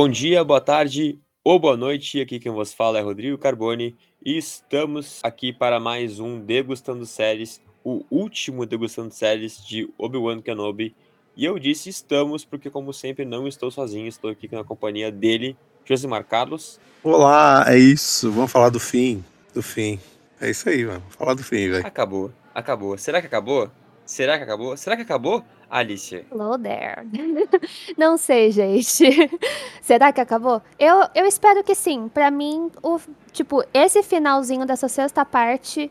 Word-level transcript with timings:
Bom 0.00 0.08
dia, 0.08 0.44
boa 0.44 0.60
tarde 0.60 1.18
ou 1.42 1.58
boa 1.58 1.76
noite. 1.76 2.20
Aqui 2.20 2.38
quem 2.38 2.52
vos 2.52 2.72
fala 2.72 3.00
é 3.00 3.02
Rodrigo 3.02 3.36
Carboni 3.36 3.96
e 4.24 4.38
estamos 4.38 5.18
aqui 5.24 5.52
para 5.52 5.80
mais 5.80 6.20
um 6.20 6.38
Degustando 6.38 7.04
Séries, 7.04 7.60
o 7.82 8.04
último 8.08 8.64
Degustando 8.64 9.12
Séries 9.12 9.60
de 9.60 9.92
Obi-Wan 9.98 10.40
Kenobi. 10.40 10.94
E 11.36 11.44
eu 11.44 11.58
disse 11.58 11.90
estamos 11.90 12.44
porque, 12.44 12.70
como 12.70 12.92
sempre, 12.92 13.24
não 13.24 13.48
estou 13.48 13.72
sozinho, 13.72 14.06
estou 14.06 14.30
aqui 14.30 14.48
na 14.52 14.62
companhia 14.62 15.10
dele, 15.10 15.56
Josimar 15.84 16.24
Carlos. 16.24 16.78
Olá, 17.02 17.64
é 17.66 17.76
isso. 17.76 18.30
Vamos 18.30 18.52
falar 18.52 18.68
do 18.68 18.78
fim. 18.78 19.24
Do 19.52 19.64
fim. 19.64 19.98
É 20.40 20.48
isso 20.48 20.68
aí, 20.68 20.84
mano. 20.84 21.02
Falar 21.08 21.34
do 21.34 21.42
fim, 21.42 21.68
velho. 21.68 21.84
Acabou, 21.84 22.32
acabou. 22.54 22.96
Será 22.96 23.20
que 23.20 23.26
acabou? 23.26 23.68
Será 24.06 24.38
que 24.38 24.44
acabou? 24.44 24.76
Será 24.76 24.94
que 24.94 25.02
acabou? 25.02 25.44
Alicia. 25.70 26.24
Hello 26.30 26.58
there. 26.58 27.06
Não 27.96 28.16
sei, 28.16 28.50
gente. 28.50 29.04
Será 29.82 30.12
que 30.12 30.20
acabou? 30.20 30.62
Eu, 30.78 31.06
eu 31.14 31.26
espero 31.26 31.62
que 31.62 31.74
sim. 31.74 32.08
Pra 32.08 32.30
mim, 32.30 32.70
o, 32.82 32.98
tipo, 33.32 33.62
esse 33.72 34.02
finalzinho 34.02 34.64
dessa 34.64 34.88
sexta 34.88 35.24
parte 35.24 35.90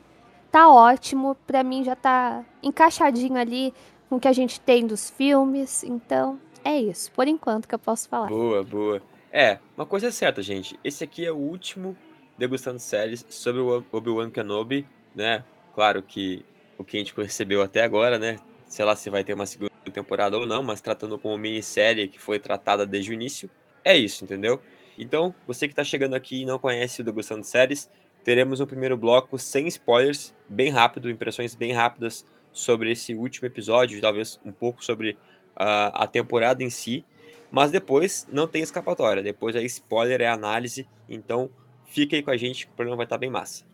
tá 0.51 0.69
ótimo. 0.69 1.35
Pra 1.45 1.63
mim 1.63 1.83
já 1.83 1.95
tá 1.95 2.43
encaixadinho 2.63 3.37
ali 3.37 3.73
com 4.09 4.15
o 4.15 4.19
que 4.19 4.27
a 4.27 4.33
gente 4.33 4.59
tem 4.59 4.85
dos 4.87 5.09
filmes. 5.09 5.83
Então, 5.83 6.39
é 6.63 6.79
isso. 6.79 7.11
Por 7.11 7.27
enquanto 7.27 7.67
que 7.67 7.75
eu 7.75 7.79
posso 7.79 8.09
falar. 8.09 8.27
Boa, 8.27 8.63
boa. 8.63 9.01
É, 9.31 9.59
uma 9.75 9.85
coisa 9.85 10.07
é 10.07 10.11
certa, 10.11 10.41
gente. 10.41 10.79
Esse 10.83 11.03
aqui 11.03 11.25
é 11.25 11.31
o 11.31 11.37
último 11.37 11.95
degustando 12.37 12.79
séries 12.79 13.25
sobre 13.29 13.61
o 13.61 13.83
Obi-Wan 13.91 14.29
Kenobi, 14.29 14.87
né? 15.15 15.43
Claro 15.73 16.01
que 16.01 16.45
o 16.77 16.83
que 16.83 16.97
a 16.97 16.99
gente 16.99 17.13
recebeu 17.17 17.61
até 17.61 17.83
agora, 17.83 18.17
né? 18.17 18.37
Sei 18.67 18.83
lá 18.83 18.95
se 18.95 19.09
vai 19.09 19.23
ter 19.23 19.33
uma 19.33 19.45
segunda 19.45 19.71
temporada 19.91 20.37
ou 20.37 20.45
não, 20.45 20.61
mas 20.61 20.81
tratando 20.81 21.17
como 21.17 21.37
minissérie 21.37 22.07
que 22.07 22.19
foi 22.19 22.39
tratada 22.39 22.85
desde 22.85 23.11
o 23.11 23.13
início, 23.13 23.49
é 23.83 23.95
isso, 23.95 24.23
entendeu? 24.23 24.61
Então, 24.97 25.33
você 25.45 25.67
que 25.67 25.71
está 25.71 25.83
chegando 25.83 26.15
aqui 26.15 26.41
e 26.41 26.45
não 26.45 26.59
conhece 26.59 27.01
o 27.01 27.03
Degustando 27.03 27.45
Séries, 27.45 27.89
teremos 28.23 28.59
um 28.59 28.65
primeiro 28.65 28.97
bloco 28.97 29.37
sem 29.37 29.67
spoilers, 29.67 30.35
bem 30.49 30.69
rápido, 30.69 31.09
impressões 31.09 31.55
bem 31.55 31.71
rápidas 31.71 32.25
sobre 32.51 32.91
esse 32.91 33.13
último 33.13 33.47
episódio, 33.47 34.01
talvez 34.01 34.39
um 34.43 34.51
pouco 34.51 34.83
sobre 34.83 35.11
uh, 35.11 35.93
a 35.93 36.07
temporada 36.07 36.63
em 36.63 36.69
si, 36.69 37.05
mas 37.51 37.71
depois 37.71 38.27
não 38.31 38.47
tem 38.47 38.61
escapatória, 38.61 39.23
depois 39.23 39.55
é 39.55 39.63
spoiler, 39.63 40.21
é 40.21 40.27
análise, 40.27 40.87
então 41.07 41.49
fique 41.85 42.15
aí 42.15 42.23
com 42.23 42.31
a 42.31 42.37
gente 42.37 42.65
que 42.65 42.73
o 42.73 42.75
programa 42.75 42.97
vai 42.97 43.05
estar 43.05 43.15
tá 43.15 43.19
bem 43.19 43.29
massa. 43.29 43.65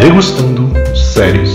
Degustando 0.00 0.68
séries. 0.94 1.50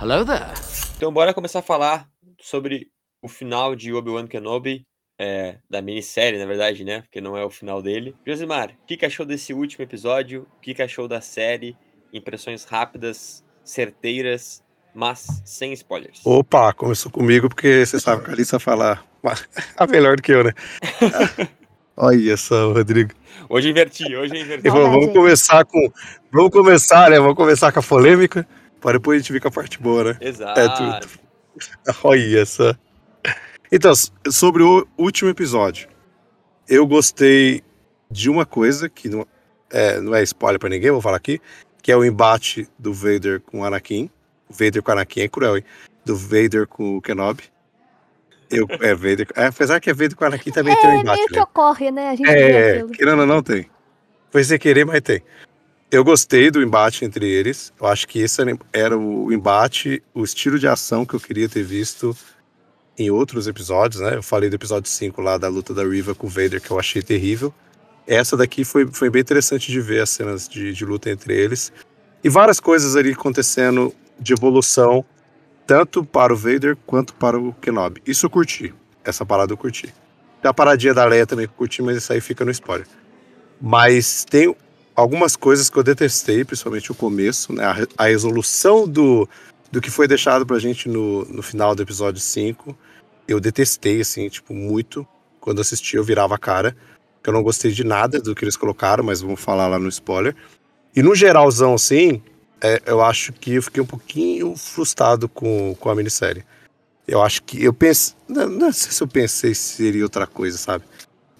Hello 0.00 0.24
there. 0.24 0.52
Então 0.96 1.12
bora 1.12 1.34
começar 1.34 1.58
a 1.58 1.62
falar 1.62 2.06
sobre 2.40 2.86
o 3.20 3.26
final 3.26 3.74
de 3.74 3.92
Obi-Wan 3.92 4.28
Kenobi, 4.28 4.86
é, 5.18 5.56
da 5.68 5.82
minissérie, 5.82 6.38
na 6.38 6.46
verdade, 6.46 6.84
né? 6.84 7.00
Porque 7.00 7.20
não 7.20 7.36
é 7.36 7.44
o 7.44 7.50
final 7.50 7.82
dele. 7.82 8.14
Josimar, 8.24 8.70
o 8.70 8.86
que, 8.86 8.96
que 8.96 9.04
achou 9.04 9.26
desse 9.26 9.52
último 9.52 9.82
episódio? 9.82 10.46
O 10.56 10.60
que, 10.60 10.74
que 10.74 10.82
achou 10.82 11.08
da 11.08 11.20
série? 11.20 11.76
Impressões 12.12 12.64
rápidas, 12.64 13.44
certeiras, 13.64 14.62
mas 14.94 15.42
sem 15.44 15.72
spoilers. 15.72 16.20
Opa, 16.24 16.72
começou 16.72 17.10
comigo 17.10 17.48
porque 17.48 17.84
você 17.84 17.98
sabe 17.98 18.22
que 18.22 18.30
a 18.30 18.32
Alissa 18.32 18.60
fala 18.60 19.02
a 19.76 19.86
melhor 19.88 20.14
do 20.14 20.22
que 20.22 20.30
eu, 20.30 20.44
né? 20.44 20.52
Olha 21.96 22.36
só, 22.36 22.72
Rodrigo. 22.72 23.12
Hoje 23.48 23.70
inverti, 23.70 24.16
hoje 24.16 24.36
inverti. 24.36 24.68
Vamos, 24.68 24.90
vamos 24.90 25.12
começar 25.12 25.64
com. 25.64 25.92
Vamos 26.32 26.50
começar, 26.50 27.10
né? 27.10 27.18
Vamos 27.18 27.36
começar 27.36 27.70
com 27.70 27.78
a 27.78 27.82
polêmica, 27.82 28.46
para 28.80 28.98
depois 28.98 29.16
a 29.16 29.20
gente 29.20 29.32
vir 29.32 29.40
com 29.40 29.48
a 29.48 29.52
parte 29.52 29.78
boa, 29.80 30.04
né? 30.04 30.18
Exato. 30.20 30.58
É 30.58 30.68
tudo. 30.68 31.08
Olha 32.02 32.44
só. 32.44 32.74
Então, 33.70 33.92
sobre 34.28 34.62
o 34.62 34.86
último 34.98 35.30
episódio, 35.30 35.88
eu 36.68 36.86
gostei 36.86 37.62
de 38.10 38.28
uma 38.28 38.44
coisa 38.44 38.88
que 38.88 39.08
não 39.08 39.26
é, 39.70 40.00
não 40.00 40.14
é 40.14 40.22
spoiler 40.22 40.58
para 40.58 40.68
ninguém, 40.68 40.90
vou 40.90 41.00
falar 41.00 41.16
aqui, 41.16 41.40
que 41.82 41.92
é 41.92 41.96
o 41.96 42.04
embate 42.04 42.68
do 42.78 42.92
Vader 42.92 43.40
com 43.40 43.60
o 43.60 43.64
Anakin. 43.64 44.10
O 44.48 44.52
Vader 44.52 44.82
com 44.82 44.90
o 44.90 44.92
Anakin 44.92 45.20
é 45.20 45.28
cruel, 45.28 45.56
hein? 45.58 45.64
Do 46.04 46.16
Vader 46.16 46.66
com 46.66 46.96
o 46.96 47.02
Kenobi. 47.02 47.53
É, 48.80 49.42
é, 49.42 49.46
apesar 49.46 49.80
que 49.80 49.90
é 49.90 49.94
Vader 49.94 50.16
com 50.16 50.24
Anakin 50.24 50.50
também 50.50 50.72
é, 50.72 50.76
tem 50.76 50.90
um 50.90 51.00
embate. 51.00 51.16
meio 51.16 51.28
que 51.28 51.36
né? 51.36 51.42
ocorre, 51.42 51.90
né? 51.90 52.08
A 52.10 52.14
gente 52.14 52.28
é, 52.28 52.84
querendo 52.92 53.20
ou 53.20 53.26
não, 53.26 53.42
tem. 53.42 53.68
Foi 54.30 54.42
sem 54.42 54.58
querer, 54.58 54.84
mas 54.84 55.00
tem. 55.00 55.22
Eu 55.90 56.02
gostei 56.02 56.50
do 56.50 56.62
embate 56.62 57.04
entre 57.04 57.24
eles. 57.24 57.72
Eu 57.80 57.86
acho 57.86 58.08
que 58.08 58.18
esse 58.18 58.42
era 58.72 58.98
o 58.98 59.32
embate, 59.32 60.02
o 60.12 60.24
estilo 60.24 60.58
de 60.58 60.66
ação 60.66 61.06
que 61.06 61.14
eu 61.14 61.20
queria 61.20 61.48
ter 61.48 61.62
visto 61.62 62.16
em 62.98 63.10
outros 63.10 63.46
episódios, 63.46 64.00
né? 64.00 64.16
Eu 64.16 64.22
falei 64.22 64.48
do 64.48 64.56
episódio 64.56 64.90
5 64.90 65.20
lá 65.20 65.36
da 65.36 65.48
luta 65.48 65.72
da 65.74 65.84
Riva 65.84 66.14
com 66.14 66.26
o 66.26 66.30
Vader, 66.30 66.60
que 66.60 66.70
eu 66.70 66.78
achei 66.78 67.02
terrível. 67.02 67.52
Essa 68.06 68.36
daqui 68.36 68.64
foi, 68.64 68.86
foi 68.86 69.08
bem 69.08 69.22
interessante 69.22 69.70
de 69.70 69.80
ver 69.80 70.00
as 70.02 70.10
cenas 70.10 70.48
de, 70.48 70.72
de 70.72 70.84
luta 70.84 71.10
entre 71.10 71.34
eles. 71.34 71.72
E 72.22 72.28
várias 72.28 72.60
coisas 72.60 72.96
ali 72.96 73.12
acontecendo 73.12 73.94
de 74.18 74.32
evolução 74.32 75.04
tanto 75.66 76.04
para 76.04 76.32
o 76.32 76.36
Vader 76.36 76.76
quanto 76.86 77.14
para 77.14 77.38
o 77.38 77.52
Kenobi. 77.54 78.02
Isso 78.06 78.26
eu 78.26 78.30
curti. 78.30 78.74
Essa 79.04 79.24
parada 79.24 79.52
eu 79.52 79.56
curti. 79.56 79.92
Tem 80.40 80.50
a 80.50 80.54
paradinha 80.54 80.94
da 80.94 81.04
Leia 81.04 81.26
também 81.26 81.46
que 81.46 81.52
eu 81.52 81.56
curti, 81.56 81.82
mas 81.82 81.96
isso 81.96 82.12
aí 82.12 82.20
fica 82.20 82.44
no 82.44 82.50
spoiler. 82.50 82.86
Mas 83.60 84.24
tem 84.24 84.54
algumas 84.94 85.36
coisas 85.36 85.70
que 85.70 85.78
eu 85.78 85.82
detestei, 85.82 86.44
principalmente 86.44 86.92
o 86.92 86.94
começo, 86.94 87.52
né? 87.52 87.64
A, 87.64 88.04
a 88.04 88.06
resolução 88.06 88.86
do, 88.86 89.28
do 89.70 89.80
que 89.80 89.90
foi 89.90 90.06
deixado 90.06 90.46
pra 90.46 90.58
gente 90.58 90.88
no, 90.88 91.24
no 91.24 91.42
final 91.42 91.74
do 91.74 91.82
episódio 91.82 92.20
5. 92.20 92.76
Eu 93.26 93.40
detestei, 93.40 94.00
assim, 94.00 94.28
tipo, 94.28 94.52
muito. 94.52 95.06
Quando 95.40 95.60
assisti, 95.60 95.96
eu 95.96 96.04
virava 96.04 96.34
a 96.34 96.38
cara. 96.38 96.76
Que 97.22 97.30
eu 97.30 97.34
não 97.34 97.42
gostei 97.42 97.72
de 97.72 97.84
nada 97.84 98.20
do 98.20 98.34
que 98.34 98.44
eles 98.44 98.56
colocaram, 98.56 99.02
mas 99.02 99.22
vamos 99.22 99.40
falar 99.40 99.66
lá 99.66 99.78
no 99.78 99.88
spoiler. 99.88 100.36
E 100.94 101.02
no 101.02 101.14
geralzão, 101.14 101.74
assim, 101.74 102.22
é, 102.60 102.82
eu 102.86 103.02
acho 103.02 103.32
que 103.32 103.54
eu 103.54 103.62
fiquei 103.62 103.82
um 103.82 103.86
pouquinho 103.86 104.56
frustrado 104.56 105.28
com, 105.28 105.74
com 105.78 105.90
a 105.90 105.94
minissérie. 105.94 106.44
Eu 107.06 107.22
acho 107.22 107.42
que 107.42 107.62
eu 107.62 107.72
pensei. 107.72 108.14
Não, 108.28 108.48
não 108.48 108.72
sei 108.72 108.92
se 108.92 109.02
eu 109.02 109.08
pensei 109.08 109.54
se 109.54 109.76
seria 109.76 110.02
outra 110.02 110.26
coisa, 110.26 110.56
sabe? 110.56 110.84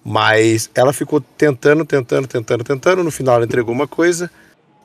Mas 0.03 0.69
ela 0.75 0.93
ficou 0.93 1.19
tentando, 1.19 1.83
tentando, 1.83 2.27
tentando, 2.27 2.63
tentando. 2.63 3.03
No 3.03 3.11
final 3.11 3.35
ela 3.35 3.45
entregou 3.45 3.73
uma 3.73 3.87
coisa. 3.87 4.29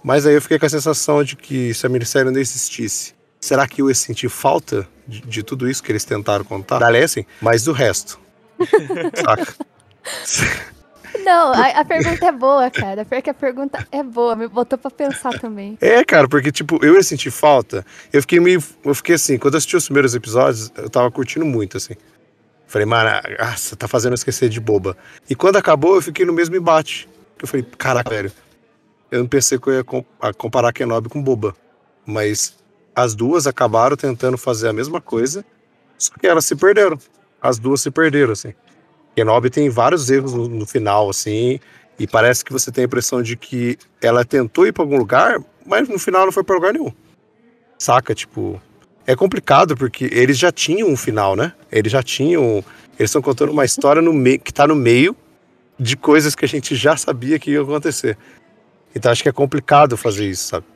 Mas 0.03 0.25
aí 0.25 0.35
eu 0.35 0.41
fiquei 0.41 0.59
com 0.59 0.65
a 0.65 0.71
sensação 0.71 1.23
de 1.23 1.37
que 1.37 1.75
se 1.75 1.85
a 1.85 1.89
minissérie 1.91 2.31
não 2.31 2.41
existisse, 2.41 3.15
será 3.39 3.69
que 3.69 3.83
eu 3.83 3.89
ia 3.89 3.95
sentir 3.95 4.31
falta 4.31 4.89
de, 5.07 5.21
de 5.21 5.43
tudo 5.43 5.69
isso 5.69 5.83
que 5.83 5.93
eles 5.93 6.05
tentaram 6.05 6.43
contar? 6.43 6.79
Da 6.79 6.89
Lessing, 6.89 7.27
mas 7.41 7.65
do 7.65 7.73
resto. 7.73 8.19
Saca? 9.15 9.55
Não, 11.25 11.53
a, 11.53 11.81
a, 11.81 11.85
pergunta 11.85 12.27
é 12.27 12.33
boa, 12.33 12.71
cara. 12.71 13.05
Porque 13.05 13.31
a 13.31 13.35
pergunta 13.35 13.87
é 13.91 14.03
boa, 14.03 14.35
me 14.37 14.49
botou 14.49 14.79
pra 14.79 14.91
pensar 14.91 15.39
também. 15.39 15.77
É, 15.81 16.05
cara, 16.05 16.29
porque, 16.29 16.51
tipo, 16.51 16.79
eu 16.85 16.95
ia 16.95 17.03
sentir 17.03 17.31
falta. 17.31 17.85
Eu 18.13 18.21
fiquei 18.21 18.41
meio. 18.41 18.63
Eu 18.85 18.95
fiquei 18.95 19.15
assim, 19.15 19.39
quando 19.39 19.55
eu 19.55 19.59
assisti 19.59 19.77
os 19.77 19.85
primeiros 19.85 20.15
episódios, 20.15 20.73
eu 20.77 20.89
tava 20.89 21.11
curtindo 21.11 21.45
muito, 21.45 21.77
assim. 21.77 21.95
Falei, 22.67 22.87
mano, 22.87 23.11
você 23.57 23.75
tá 23.75 23.89
fazendo 23.89 24.15
esquecer 24.15 24.49
de 24.49 24.61
boba. 24.61 24.97
E 25.29 25.35
quando 25.35 25.57
acabou, 25.57 25.97
eu 25.97 26.03
fiquei 26.03 26.25
no 26.25 26.33
mesmo 26.33 26.55
embate. 26.55 27.09
Eu 27.41 27.49
falei, 27.49 27.67
caraca, 27.77 28.09
velho. 28.11 28.33
Eu 29.11 29.19
não 29.19 29.27
pensei 29.27 29.59
que 29.59 29.67
eu 29.67 29.75
ia 29.75 29.85
comparar 30.35 30.73
Kenobi 30.73 31.09
com 31.09 31.21
boba. 31.21 31.55
Mas 32.07 32.57
as 32.95 33.15
duas 33.15 33.47
acabaram 33.47 33.97
tentando 33.97 34.39
fazer 34.39 34.69
a 34.69 34.73
mesma 34.73 35.01
coisa, 35.01 35.45
só 35.99 36.13
que 36.15 36.27
elas 36.27 36.45
se 36.45 36.55
perderam. 36.55 36.99
As 37.43 37.59
duas 37.59 37.81
se 37.81 37.91
perderam, 37.91 38.33
assim. 38.33 38.55
Kenobi 39.15 39.51
tem 39.51 39.69
vários 39.69 40.11
erros 40.11 40.33
no, 40.35 40.49
no, 40.49 40.67
final, 40.67 41.11
assim, 41.11 41.59
e 41.99 42.07
parece 42.07 42.45
que 42.45 42.53
você 42.53 42.71
tem 42.71 42.83
a 42.83 42.87
impressão 42.87 43.23
de 43.23 43.37
que 43.37 43.79
ela 44.01 44.25
tentou 44.25 44.67
ir 44.67 44.73
para 44.73 44.83
algum 44.83 44.97
lugar, 44.97 45.39
mas 45.67 45.89
no 45.89 45.99
final 45.99 46.25
não 46.25 46.33
foi 46.33 46.45
para 46.45 46.55
lugar 46.55 46.73
nenhum. 46.73 46.93
Saca? 47.79 48.15
Tipo, 48.15 48.61
é 49.07 49.17
complicado 49.17 49.77
porque 49.77 50.09
eles 50.13 50.39
já 50.39 50.53
tinham 50.53 50.89
um 50.89 50.97
final, 50.97 51.35
né? 51.35 51.53
Eles 51.71 51.91
já 51.91 52.03
tinham. 52.03 52.65
Eles 52.99 53.11
estão 53.11 53.23
contando 53.23 53.51
uma 53.51 53.65
história 53.65 54.03
no 54.03 54.13
meio, 54.13 54.39
que 54.39 54.53
tá 54.53 54.67
no 54.67 54.77
meio 54.77 55.17
de 55.79 55.97
coisas 55.97 56.35
que 56.35 56.45
a 56.45 56.49
gente 56.49 56.77
já 56.77 56.97
sabia 56.97 57.39
que 57.39 57.51
ia 57.51 57.63
acontecer. 57.63 58.17
Então 58.95 59.11
acho 59.11 59.23
que 59.23 59.29
é 59.29 59.33
complicado 59.33 59.97
fazer 59.97 60.27
isso, 60.27 60.49
sabe? 60.49 60.67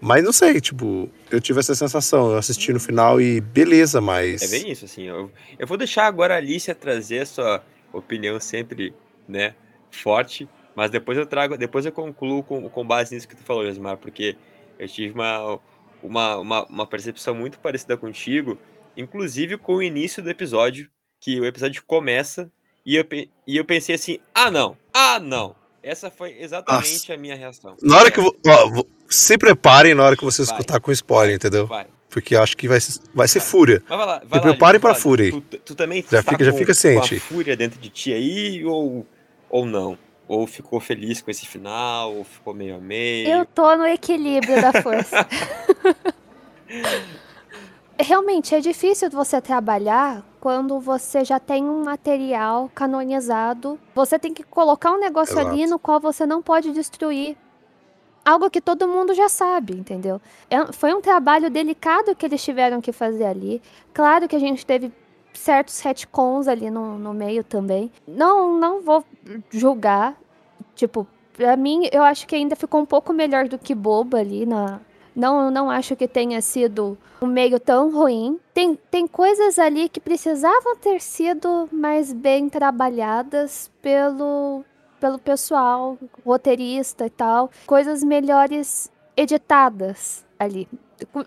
Mas 0.00 0.22
não 0.22 0.32
sei, 0.32 0.60
tipo, 0.60 1.08
eu 1.30 1.40
tive 1.40 1.60
essa 1.60 1.74
sensação, 1.74 2.32
eu 2.32 2.36
assisti 2.36 2.72
no 2.72 2.78
final 2.78 3.20
e 3.20 3.40
beleza, 3.40 4.00
mas. 4.00 4.42
É 4.42 4.48
bem 4.48 4.70
isso, 4.70 4.84
assim. 4.84 5.04
Eu, 5.04 5.30
eu 5.58 5.66
vou 5.66 5.76
deixar 5.76 6.06
agora 6.06 6.34
a 6.34 6.36
Alicia 6.36 6.74
trazer 6.74 7.20
a 7.20 7.26
sua 7.26 7.64
opinião 7.96 8.38
sempre, 8.40 8.94
né, 9.28 9.54
forte, 9.90 10.48
mas 10.74 10.90
depois 10.90 11.16
eu 11.16 11.26
trago, 11.26 11.56
depois 11.56 11.86
eu 11.86 11.92
concluo 11.92 12.42
com, 12.42 12.68
com 12.68 12.86
base 12.86 13.14
nisso 13.14 13.28
que 13.28 13.36
tu 13.36 13.42
falou, 13.42 13.64
Josmar, 13.64 13.96
porque 13.96 14.36
eu 14.78 14.88
tive 14.88 15.14
uma, 15.14 15.60
uma, 16.02 16.36
uma, 16.36 16.64
uma 16.64 16.86
percepção 16.86 17.34
muito 17.34 17.58
parecida 17.58 17.96
contigo, 17.96 18.58
inclusive 18.96 19.56
com 19.56 19.76
o 19.76 19.82
início 19.82 20.22
do 20.22 20.30
episódio, 20.30 20.90
que 21.20 21.40
o 21.40 21.46
episódio 21.46 21.82
começa 21.86 22.50
e 22.84 22.96
eu, 22.96 23.06
e 23.46 23.56
eu 23.56 23.64
pensei 23.64 23.94
assim, 23.94 24.18
ah 24.34 24.50
não, 24.50 24.76
ah 24.92 25.18
não, 25.20 25.54
essa 25.82 26.10
foi 26.10 26.36
exatamente 26.38 26.92
Nossa. 26.92 27.14
a 27.14 27.16
minha 27.16 27.36
reação. 27.36 27.76
Na 27.82 27.98
hora 27.98 28.10
que 28.10 28.18
eu, 28.18 28.34
ó, 28.46 28.84
se 29.08 29.38
preparem 29.38 29.94
na 29.94 30.02
hora 30.02 30.16
que 30.16 30.24
você 30.24 30.42
vai. 30.42 30.52
escutar 30.52 30.80
com 30.80 30.90
spoiler, 30.90 31.34
entendeu? 31.34 31.66
Vai. 31.66 31.86
Porque 32.14 32.36
acho 32.36 32.56
que 32.56 32.68
vai, 32.68 32.78
vai 33.12 33.26
ser 33.26 33.40
fúria. 33.40 33.82
Mas 33.88 33.98
vai 33.98 34.06
lá, 34.06 34.22
vai 34.24 34.40
preparem 34.40 34.80
lá. 34.80 34.94
fúria 34.94 35.26
aí. 35.26 35.32
Tu, 35.32 35.58
tu 35.58 35.74
também 35.74 36.00
Já 36.08 36.22
tá 36.22 36.30
fica- 36.30 36.44
já 36.44 36.52
com- 36.52 36.58
fica 36.58 36.72
ciente. 36.72 37.10
Com 37.10 37.16
a 37.16 37.28
fúria 37.28 37.56
dentro 37.56 37.80
de 37.80 37.88
ti 37.90 38.12
aí, 38.12 38.64
ou, 38.64 39.04
ou 39.50 39.66
não? 39.66 39.98
Ou 40.28 40.46
ficou 40.46 40.78
feliz 40.78 41.20
com 41.20 41.30
esse 41.30 41.44
final, 41.44 42.14
ou 42.14 42.22
ficou 42.22 42.54
meio 42.54 42.76
a 42.76 42.78
meio? 42.78 43.28
Eu 43.28 43.44
tô 43.44 43.74
no 43.76 43.84
equilíbrio 43.84 44.62
da 44.62 44.80
força. 44.80 45.26
Realmente 47.98 48.54
é 48.54 48.60
difícil 48.60 49.08
você 49.10 49.40
trabalhar 49.40 50.24
quando 50.40 50.78
você 50.80 51.24
já 51.24 51.38
tem 51.38 51.64
um 51.64 51.84
material 51.84 52.70
canonizado. 52.74 53.78
Você 53.94 54.18
tem 54.18 54.32
que 54.34 54.42
colocar 54.42 54.92
um 54.92 54.98
negócio 55.00 55.38
ali 55.38 55.58
Exato. 55.62 55.70
no 55.70 55.78
qual 55.78 56.00
você 56.00 56.26
não 56.26 56.42
pode 56.42 56.72
destruir. 56.72 57.36
Algo 58.24 58.48
que 58.48 58.60
todo 58.60 58.88
mundo 58.88 59.12
já 59.12 59.28
sabe, 59.28 59.74
entendeu? 59.74 60.20
É- 60.48 60.72
foi 60.72 60.94
um 60.94 61.00
trabalho 61.00 61.50
delicado 61.50 62.14
que 62.16 62.24
eles 62.24 62.42
tiveram 62.42 62.80
que 62.80 62.92
fazer 62.92 63.24
ali. 63.24 63.60
Claro 63.92 64.26
que 64.26 64.36
a 64.36 64.38
gente 64.38 64.64
teve 64.64 64.90
certos 65.34 65.78
retcons 65.80 66.48
ali 66.48 66.70
no, 66.70 66.98
no 66.98 67.12
meio 67.12 67.44
também. 67.44 67.90
Não, 68.06 68.58
não 68.58 68.80
vou 68.80 69.04
julgar. 69.50 70.16
Tipo, 70.74 71.06
pra 71.36 71.56
mim, 71.56 71.88
eu 71.92 72.02
acho 72.02 72.26
que 72.26 72.34
ainda 72.34 72.56
ficou 72.56 72.80
um 72.80 72.86
pouco 72.86 73.12
melhor 73.12 73.46
do 73.48 73.58
que 73.58 73.74
boba 73.74 74.18
ali 74.18 74.46
na. 74.46 74.80
Não, 75.14 75.48
não 75.50 75.70
acho 75.70 75.94
que 75.94 76.08
tenha 76.08 76.40
sido 76.40 76.98
um 77.22 77.26
meio 77.26 77.60
tão 77.60 77.92
ruim. 77.92 78.40
Tem, 78.52 78.74
tem 78.90 79.06
coisas 79.06 79.58
ali 79.58 79.88
que 79.88 80.00
precisavam 80.00 80.74
ter 80.76 81.00
sido 81.00 81.68
mais 81.70 82.12
bem 82.12 82.48
trabalhadas 82.48 83.70
pelo, 83.80 84.64
pelo 85.04 85.18
pessoal, 85.18 85.98
roteirista 86.24 87.04
e 87.04 87.10
tal. 87.10 87.50
Coisas 87.66 88.02
melhores 88.02 88.90
editadas 89.14 90.24
ali. 90.38 90.66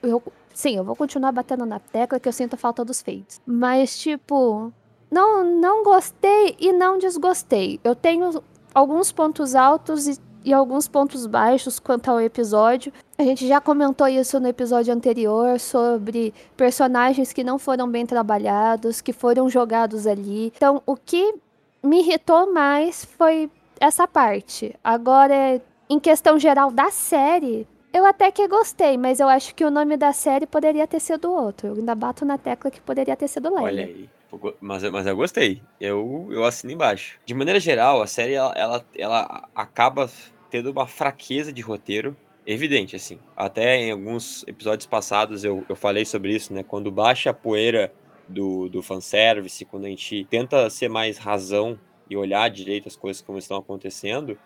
Eu- 0.02 0.24
sim, 0.52 0.78
eu 0.78 0.84
vou 0.84 0.96
continuar 0.96 1.32
batendo 1.32 1.64
na 1.64 1.78
tecla 1.78 2.20
que 2.20 2.28
eu 2.28 2.34
sinto 2.34 2.58
falta 2.58 2.84
dos 2.84 3.04
feitos. 3.04 3.40
Mas, 3.46 3.96
tipo, 4.00 4.74
não, 5.12 5.44
não 5.44 5.84
gostei 5.84 6.56
e 6.60 6.74
não 6.74 6.98
desgostei. 6.98 7.80
Eu 7.84 7.94
tenho 7.94 8.44
alguns 8.74 9.12
pontos 9.12 9.54
altos 9.54 10.08
e, 10.08 10.18
e 10.44 10.52
alguns 10.52 10.88
pontos 10.88 11.28
baixos 11.28 11.80
quanto 11.80 12.10
ao 12.10 12.20
episódio. 12.20 12.92
A 13.16 13.22
gente 13.22 13.48
já 13.48 13.62
comentou 13.62 14.08
isso 14.08 14.40
no 14.40 14.48
episódio 14.48 14.92
anterior 14.92 15.60
sobre 15.60 16.34
personagens 16.56 17.32
que 17.32 17.44
não 17.44 17.60
foram 17.60 17.88
bem 17.88 18.08
trabalhados, 18.08 19.02
que 19.02 19.14
foram 19.14 19.48
jogados 19.48 20.08
ali. 20.08 20.52
Então, 20.56 20.82
o 20.84 20.96
que 20.96 21.36
me 21.84 22.00
irritou 22.00 22.52
mais 22.52 23.06
foi 23.06 23.52
essa 23.80 24.08
parte. 24.08 24.76
Agora, 24.84 25.62
em 25.90 26.00
questão 26.00 26.38
geral 26.40 26.72
da 26.72 26.92
série, 26.92 27.68
eu 27.94 28.06
até 28.06 28.32
que 28.32 28.48
gostei, 28.48 28.98
mas 28.98 29.20
eu 29.20 29.28
acho 29.28 29.56
que 29.56 29.66
o 29.66 29.72
nome 29.72 29.98
da 29.98 30.14
série 30.14 30.46
poderia 30.46 30.86
ter 30.86 31.00
sido 31.00 31.32
outro. 31.32 31.68
Eu 31.68 31.74
ainda 31.76 31.96
bato 31.96 32.26
na 32.26 32.38
tecla 32.38 32.70
que 32.70 32.82
poderia 32.82 33.16
ter 33.16 33.28
sido 33.28 33.50
Leia. 33.50 33.66
Olha 33.66 33.86
aí. 33.86 34.10
Mas, 34.60 34.84
mas 34.84 35.08
eu 35.08 35.16
gostei. 35.16 35.62
Eu, 35.80 36.28
eu 36.30 36.44
assino 36.44 36.74
embaixo. 36.74 37.18
De 37.26 37.34
maneira 37.34 37.60
geral, 37.60 38.02
a 38.02 38.08
série 38.08 38.34
ela, 38.34 38.54
ela, 38.56 38.86
ela 38.96 39.50
acaba 39.56 40.10
tendo 40.50 40.72
uma 40.72 40.86
fraqueza 40.86 41.52
de 41.52 41.62
roteiro 41.62 42.16
evidente, 42.46 42.96
assim. 42.96 43.20
Até 43.36 43.78
em 43.78 43.92
alguns 43.92 44.44
episódios 44.48 44.86
passados 44.86 45.44
eu, 45.44 45.66
eu 45.68 45.76
falei 45.76 46.06
sobre 46.06 46.36
isso, 46.36 46.54
né? 46.54 46.64
Quando 46.64 46.92
baixa 46.92 47.30
a 47.30 47.34
poeira 47.34 47.92
do, 48.28 48.70
do 48.70 48.82
fanservice, 48.82 49.66
quando 49.66 49.86
a 49.86 49.90
gente 49.90 50.26
tenta 50.30 50.70
ser 50.70 50.90
mais 50.90 51.18
razão 51.18 51.80
e 52.10 52.16
olhar 52.18 52.50
direito 52.50 52.88
as 52.88 52.96
coisas 52.96 53.22
como 53.22 53.38
estão 53.38 53.58
acontecendo, 53.58 54.38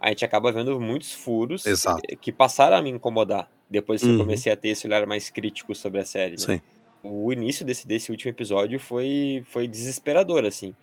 a 0.00 0.08
gente 0.08 0.24
acaba 0.24 0.52
vendo 0.52 0.78
muitos 0.80 1.12
furos 1.12 1.66
Exato. 1.66 2.02
que 2.20 2.30
passaram 2.30 2.76
a 2.76 2.82
me 2.82 2.90
incomodar 2.90 3.50
depois 3.68 4.00
que 4.02 4.08
eu 4.08 4.12
Uhum. 4.12 4.18
comecei 4.18 4.52
a 4.52 4.56
ter 4.56 4.68
esse 4.68 4.86
olhar 4.86 5.06
mais 5.06 5.30
crítico 5.30 5.74
sobre 5.74 6.00
a 6.00 6.04
série. 6.04 6.36
Né? 6.46 6.60
O 7.02 7.32
início 7.32 7.64
desse, 7.64 7.86
desse 7.86 8.10
último 8.10 8.30
episódio 8.30 8.78
foi, 8.78 9.42
foi 9.46 9.66
desesperador, 9.66 10.44
assim. 10.44 10.74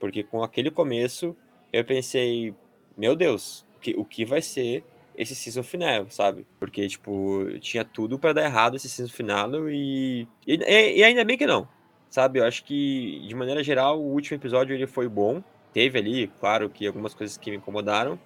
Porque 0.00 0.22
com 0.22 0.42
aquele 0.42 0.70
começo, 0.70 1.36
eu 1.72 1.84
pensei, 1.84 2.54
meu 2.96 3.14
Deus, 3.14 3.64
o 3.76 3.80
que, 3.80 3.94
o 3.96 4.04
que 4.04 4.24
vai 4.24 4.42
ser 4.42 4.84
esse 5.16 5.34
season 5.34 5.62
final, 5.62 6.06
sabe? 6.08 6.46
Porque, 6.58 6.88
tipo, 6.88 7.46
tinha 7.60 7.84
tudo 7.84 8.18
pra 8.18 8.32
dar 8.32 8.44
errado 8.44 8.76
esse 8.76 8.88
season 8.88 9.12
final 9.12 9.68
e, 9.70 10.26
e, 10.46 10.56
e 10.96 11.04
ainda 11.04 11.22
bem 11.24 11.36
que 11.36 11.46
não, 11.46 11.68
sabe? 12.08 12.38
Eu 12.40 12.44
acho 12.44 12.64
que, 12.64 13.22
de 13.28 13.34
maneira 13.34 13.62
geral, 13.62 14.00
o 14.00 14.12
último 14.12 14.36
episódio 14.38 14.74
ele 14.74 14.86
foi 14.86 15.08
bom. 15.08 15.42
Teve 15.72 15.98
ali, 15.98 16.28
claro, 16.40 16.68
que 16.70 16.86
algumas 16.86 17.14
coisas 17.14 17.36
que 17.36 17.50
me 17.50 17.56
incomodaram, 17.56 18.20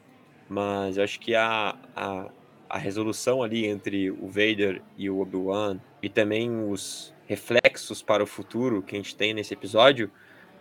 mas 0.48 0.96
eu 0.96 1.04
acho 1.04 1.20
que 1.20 1.34
a, 1.34 1.76
a, 1.94 2.31
a 2.69 2.78
resolução 2.78 3.43
ali 3.43 3.66
entre 3.66 4.10
o 4.10 4.26
Vader 4.28 4.82
e 4.96 5.08
o 5.10 5.20
Obi-Wan 5.20 5.81
e 6.02 6.08
também 6.08 6.50
os 6.70 7.14
reflexos 7.26 8.02
para 8.02 8.22
o 8.22 8.26
futuro 8.26 8.82
que 8.82 8.94
a 8.96 8.98
gente 8.98 9.16
tem 9.16 9.34
nesse 9.34 9.54
episódio 9.54 10.10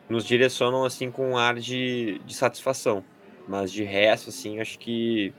nos 0.10 0.26
direcionam 0.26 0.86
assim 0.86 1.12
com 1.12 1.32
um 1.32 1.38
ar 1.38 1.56
de, 1.60 2.20
de 2.26 2.34
satisfação. 2.36 3.06
Mas 3.48 3.72
de 3.72 3.84
resto, 3.84 4.30
assim, 4.30 4.60
acho 4.60 4.78
que 4.80 5.34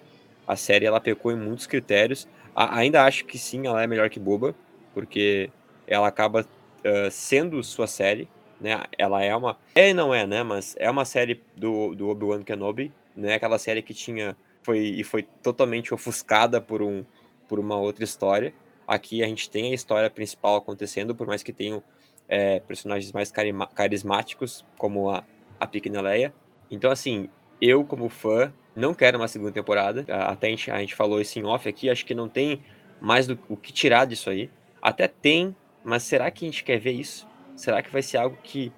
a 0.47 0.57
série 0.57 0.87
ela 0.87 1.01
pecou 1.01 1.33
em 1.33 1.37
muitos 1.37 1.67
critérios. 1.67 2.29
A- 2.55 2.77
ainda 2.79 3.05
acho 3.05 3.25
que 3.27 3.39
sim, 3.39 3.67
ela 3.67 3.83
é 3.83 3.87
melhor 3.87 4.11
que 4.11 4.21
Boba, 4.21 4.55
porque 4.93 5.53
ela 5.87 6.09
acaba 6.09 6.47
ah, 6.85 7.11
sendo 7.11 7.63
sua 7.63 7.87
série, 7.87 8.29
né? 8.61 8.83
Ela 8.99 9.23
é 9.23 9.35
uma. 9.35 9.59
É 9.75 9.91
e 9.91 9.95
não 9.95 10.15
é, 10.15 10.27
né? 10.27 10.43
Mas 10.43 10.75
é 10.79 10.91
uma 10.91 11.05
série 11.05 11.43
do, 11.57 11.95
do 11.95 12.09
Obi-Wan 12.09 12.43
Kenobi, 12.43 12.93
né? 13.17 13.35
Aquela 13.35 13.59
série 13.59 13.83
que 13.83 13.95
tinha. 13.95 14.37
Foi, 14.63 14.79
e 14.79 15.05
foi 15.05 15.23
totalmente 15.23 15.95
ofuscada 15.95 16.61
por, 16.61 16.83
um, 16.83 17.05
por 17.49 17.61
uma 17.61 17.77
outra 17.77 18.03
história. 18.03 18.53
Aqui 18.87 19.23
a 19.23 19.27
gente 19.27 19.49
tem 19.49 19.71
a 19.71 19.75
história 19.75 20.11
principal 20.11 20.57
acontecendo, 20.57 21.15
por 21.15 21.27
mais 21.27 21.43
que 21.43 21.53
tenham 21.53 21.83
é, 22.29 22.61
personagens 22.61 23.13
mais 23.13 23.31
carima- 23.31 23.69
carismáticos, 23.69 24.65
como 24.77 25.11
a, 25.11 25.25
a 25.61 25.67
pequena 25.67 26.01
Leia. 26.01 26.35
Então, 26.69 26.91
assim, 26.91 27.29
eu, 27.61 27.85
como 27.85 28.09
fã, 28.09 28.53
não 28.75 28.93
quero 28.93 29.19
uma 29.19 29.29
segunda 29.29 29.53
temporada. 29.53 30.05
Até 30.09 30.49
a 30.49 30.51
gente, 30.51 30.71
a 30.71 30.79
gente 30.81 30.95
falou 30.95 31.21
isso 31.21 31.39
em 31.39 31.45
off 31.45 31.69
aqui, 31.69 31.89
acho 31.89 32.05
que 32.05 32.15
não 32.15 32.29
tem 32.29 32.61
mais 33.01 33.27
do, 33.27 33.39
o 33.49 33.57
que 33.57 33.73
tirar 33.73 34.05
disso 34.05 34.29
aí. 34.31 34.51
Até 34.83 35.07
tem, 35.09 35.55
mas 35.85 36.03
será 36.03 36.31
que 36.31 36.45
a 36.45 36.49
gente 36.49 36.65
quer 36.65 36.79
ver 36.79 36.93
isso? 36.93 37.27
Será 37.57 37.83
que 37.83 37.91
vai 37.91 38.03
ser 38.03 38.19
algo 38.19 38.37
que 38.43 38.73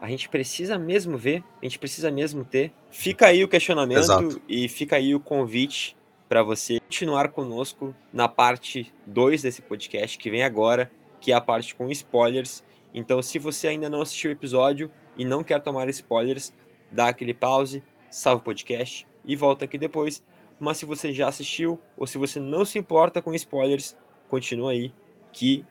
a 0.00 0.08
gente 0.08 0.28
precisa 0.28 0.78
mesmo 0.78 1.16
ver? 1.16 1.42
A 1.62 1.64
gente 1.64 1.78
precisa 1.78 2.10
mesmo 2.10 2.44
ter? 2.44 2.72
Fica 2.90 3.28
aí 3.28 3.42
o 3.42 3.48
questionamento 3.48 4.00
Exato. 4.00 4.42
e 4.48 4.68
fica 4.68 4.96
aí 4.96 5.14
o 5.14 5.20
convite 5.20 5.96
para 6.28 6.42
você 6.42 6.80
continuar 6.80 7.28
conosco 7.28 7.94
na 8.12 8.28
parte 8.28 8.92
2 9.06 9.42
desse 9.42 9.62
podcast 9.62 10.18
que 10.18 10.30
vem 10.30 10.42
agora, 10.42 10.90
que 11.20 11.32
é 11.32 11.34
a 11.34 11.40
parte 11.40 11.74
com 11.74 11.90
spoilers. 11.90 12.64
Então, 12.92 13.22
se 13.22 13.38
você 13.38 13.68
ainda 13.68 13.88
não 13.88 14.02
assistiu 14.02 14.30
o 14.30 14.32
episódio 14.32 14.90
e 15.16 15.24
não 15.24 15.44
quer 15.44 15.60
tomar 15.62 15.88
spoilers, 15.88 16.52
dá 16.90 17.08
aquele 17.08 17.32
pause, 17.32 17.82
salva 18.10 18.40
o 18.40 18.44
podcast 18.44 19.06
e 19.24 19.36
volta 19.36 19.64
aqui 19.64 19.78
depois. 19.78 20.22
Mas 20.58 20.78
se 20.78 20.86
você 20.86 21.12
já 21.12 21.28
assistiu 21.28 21.80
ou 21.96 22.06
se 22.06 22.18
você 22.18 22.40
não 22.40 22.64
se 22.64 22.78
importa 22.78 23.22
com 23.22 23.34
spoilers, 23.34 23.96
continua 24.28 24.72
aí 24.72 24.92
que 25.32 25.64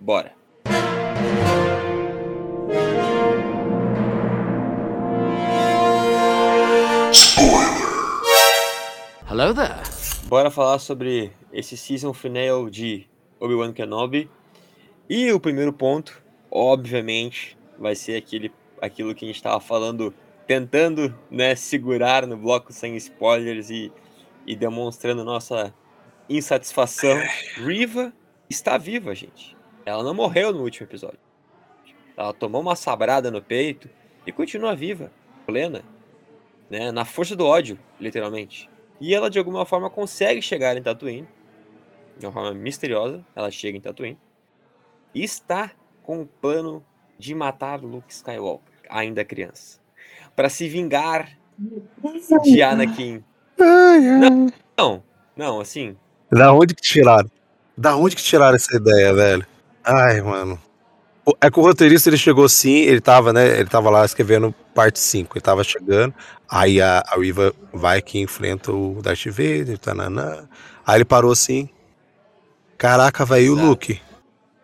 bora. 0.00 0.41
Hello 9.42 9.52
there. 9.52 9.74
Bora 10.28 10.52
falar 10.52 10.78
sobre 10.78 11.32
esse 11.52 11.76
season 11.76 12.12
final 12.12 12.70
de 12.70 13.08
Obi-Wan 13.40 13.72
Kenobi. 13.72 14.30
E 15.10 15.32
o 15.32 15.40
primeiro 15.40 15.72
ponto, 15.72 16.22
obviamente, 16.48 17.58
vai 17.76 17.96
ser 17.96 18.14
aquele, 18.14 18.52
aquilo 18.80 19.12
que 19.16 19.24
a 19.24 19.26
gente 19.26 19.34
estava 19.34 19.58
falando, 19.58 20.14
tentando 20.46 21.12
né, 21.28 21.56
segurar 21.56 22.24
no 22.24 22.36
bloco 22.36 22.72
sem 22.72 22.94
spoilers 22.94 23.68
e, 23.68 23.90
e 24.46 24.54
demonstrando 24.54 25.24
nossa 25.24 25.74
insatisfação. 26.28 27.20
Riva 27.56 28.12
está 28.48 28.78
viva, 28.78 29.12
gente. 29.12 29.56
Ela 29.84 30.04
não 30.04 30.14
morreu 30.14 30.52
no 30.52 30.62
último 30.62 30.86
episódio. 30.86 31.18
Ela 32.16 32.32
tomou 32.32 32.60
uma 32.60 32.76
sabrada 32.76 33.28
no 33.28 33.42
peito 33.42 33.90
e 34.24 34.30
continua 34.30 34.76
viva, 34.76 35.10
plena, 35.44 35.82
né, 36.70 36.92
na 36.92 37.04
força 37.04 37.34
do 37.34 37.44
ódio, 37.44 37.76
literalmente. 37.98 38.70
E 39.02 39.12
ela, 39.12 39.28
de 39.28 39.36
alguma 39.36 39.66
forma, 39.66 39.90
consegue 39.90 40.40
chegar 40.40 40.76
em 40.76 40.82
Tatooine. 40.82 41.26
De 42.16 42.24
uma 42.24 42.30
forma 42.30 42.54
misteriosa, 42.54 43.20
ela 43.34 43.50
chega 43.50 43.76
em 43.76 43.80
Tatooine. 43.80 44.16
E 45.12 45.24
está 45.24 45.72
com 46.04 46.22
o 46.22 46.26
plano 46.26 46.84
de 47.18 47.34
matar 47.34 47.82
Luke 47.82 48.12
Skywalker, 48.12 48.72
ainda 48.88 49.24
criança. 49.24 49.80
Para 50.36 50.48
se 50.48 50.68
vingar 50.68 51.36
de 52.44 52.62
Anakin. 52.62 53.24
Não, 54.78 55.02
não, 55.36 55.60
assim. 55.60 55.96
Da 56.30 56.52
onde 56.52 56.72
que 56.72 56.82
tiraram? 56.82 57.28
Da 57.76 57.96
onde 57.96 58.14
que 58.14 58.22
tiraram 58.22 58.54
essa 58.54 58.76
ideia, 58.76 59.12
velho? 59.12 59.44
Ai, 59.82 60.20
mano. 60.20 60.60
O- 61.24 61.36
É 61.40 61.50
que 61.50 61.58
o 61.58 61.62
roteirista 61.62 62.08
ele 62.10 62.16
chegou 62.16 62.44
assim, 62.44 62.72
ele 62.80 63.00
tava, 63.00 63.32
né? 63.32 63.58
Ele 63.60 63.68
tava 63.68 63.90
lá 63.90 64.04
escrevendo 64.04 64.54
parte 64.74 64.98
5, 64.98 65.36
ele 65.36 65.42
tava 65.42 65.62
chegando. 65.62 66.12
Aí 66.48 66.80
a, 66.80 67.02
a 67.06 67.16
Riva 67.16 67.54
vai 67.72 68.02
que 68.02 68.18
enfrenta 68.18 68.72
o 68.72 69.00
Darth 69.02 69.26
Vader, 69.26 69.78
tananã. 69.78 70.48
Aí 70.84 70.96
ele 70.98 71.04
parou 71.04 71.30
assim. 71.32 71.68
Caraca, 72.76 73.24
velho, 73.24 73.44
e 73.46 73.50
o. 73.50 73.54
Luke? 73.54 74.00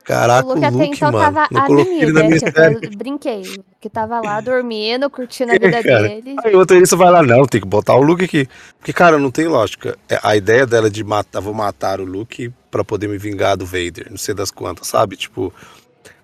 Caraca, 0.04 0.48
o 0.48 0.52
o 0.52 0.54
Luke 0.54 0.64
até 0.64 0.76
Luke, 0.76 0.96
então 0.96 1.12
mano. 1.12 1.24
tava 1.34 1.48
Não 1.50 1.66
coloquei 1.66 2.00
ele 2.02 2.12
na 2.12 2.20
amigo, 2.20 2.34
minha 2.34 2.48
é, 2.48 2.50
que 2.50 2.58
série. 2.58 2.86
eu 2.86 2.90
brinquei. 2.96 3.42
Que 3.78 3.90
tava 3.90 4.20
lá 4.20 4.40
dormindo, 4.42 5.08
curtindo 5.10 5.52
a 5.52 5.54
vida 5.54 5.82
Cara, 5.82 6.08
dele. 6.08 6.34
Aí 6.42 6.54
o 6.54 6.58
motorista 6.58 6.96
vai 6.96 7.10
lá, 7.10 7.22
não, 7.22 7.44
tem 7.44 7.60
que 7.60 7.66
botar 7.66 7.94
o 7.94 8.02
Luke 8.02 8.24
aqui. 8.24 8.48
Porque, 8.78 8.92
cara, 8.92 9.18
não 9.18 9.30
tem 9.30 9.46
lógica. 9.46 9.98
É, 10.08 10.18
A 10.22 10.34
ideia 10.34 10.66
dela 10.66 10.90
de 10.90 11.04
matar, 11.04 11.40
vou 11.40 11.52
matar 11.52 12.00
o 12.00 12.04
Luke 12.04 12.50
pra 12.70 12.82
poder 12.82 13.06
me 13.06 13.18
vingar 13.18 13.56
do 13.56 13.66
Vader, 13.66 14.06
não 14.10 14.16
sei 14.16 14.34
das 14.34 14.50
quantas, 14.50 14.88
sabe? 14.88 15.14
Tipo, 15.14 15.52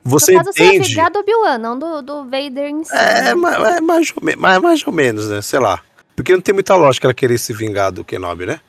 você 0.04 0.32
no 0.32 0.38
caso, 0.38 0.52
você 0.52 0.64
entende. 0.66 0.88
vingar 0.90 1.10
do 1.10 1.18
Obi-Wan, 1.20 1.58
não 1.58 1.78
do, 1.78 2.02
do 2.02 2.24
Vader 2.24 2.68
em 2.68 2.84
si. 2.84 2.94
É, 2.94 3.22
né? 3.22 3.34
ma- 3.34 3.76
é 3.76 3.80
mais, 3.80 4.12
ou 4.14 4.22
me- 4.24 4.36
mais, 4.36 4.60
mais 4.62 4.86
ou 4.86 4.92
menos, 4.92 5.28
né? 5.28 5.40
Sei 5.42 5.58
lá. 5.58 5.80
Porque 6.14 6.32
não 6.32 6.40
tem 6.40 6.52
muita 6.54 6.74
lógica 6.76 7.06
ela 7.06 7.14
querer 7.14 7.38
se 7.38 7.52
vingar 7.52 7.90
do 7.90 8.04
Kenobi, 8.04 8.46
né? 8.46 8.60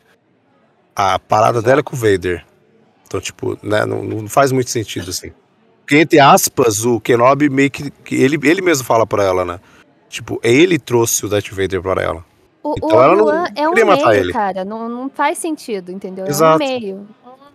A 0.95 1.19
parada 1.19 1.61
dela 1.61 1.81
é 1.81 1.83
com 1.83 1.95
o 1.95 1.99
Vader. 1.99 2.45
Então, 3.05 3.19
tipo, 3.19 3.57
né, 3.61 3.85
não, 3.85 4.03
não 4.03 4.27
faz 4.27 4.51
muito 4.51 4.69
sentido, 4.69 5.09
assim. 5.09 5.31
Porque, 5.81 5.97
entre 5.97 6.19
aspas, 6.19 6.83
o 6.85 6.99
Kenobi 6.99 7.49
meio 7.49 7.69
que. 7.69 7.91
ele, 8.11 8.39
ele 8.43 8.61
mesmo 8.61 8.83
fala 8.85 9.05
pra 9.05 9.23
ela, 9.23 9.45
né? 9.45 9.59
Tipo, 10.09 10.39
ele 10.41 10.79
trouxe 10.79 11.25
o 11.25 11.29
Darth 11.29 11.49
Vader 11.51 11.81
pra 11.81 12.01
ela. 12.01 12.25
O, 12.63 12.71
o 12.71 12.75
Então 12.77 13.03
ela 13.03 13.15
não 13.15 13.45
é 13.55 13.67
um 13.67 13.73
queria 13.73 13.85
matar 13.85 14.09
meio, 14.09 14.23
ele. 14.23 14.33
cara. 14.33 14.65
Não, 14.65 14.89
não 14.89 15.09
faz 15.09 15.37
sentido, 15.37 15.91
entendeu? 15.91 16.25
Exato. 16.25 16.63
É 16.63 16.65
um 16.65 16.69
meio. 16.79 17.07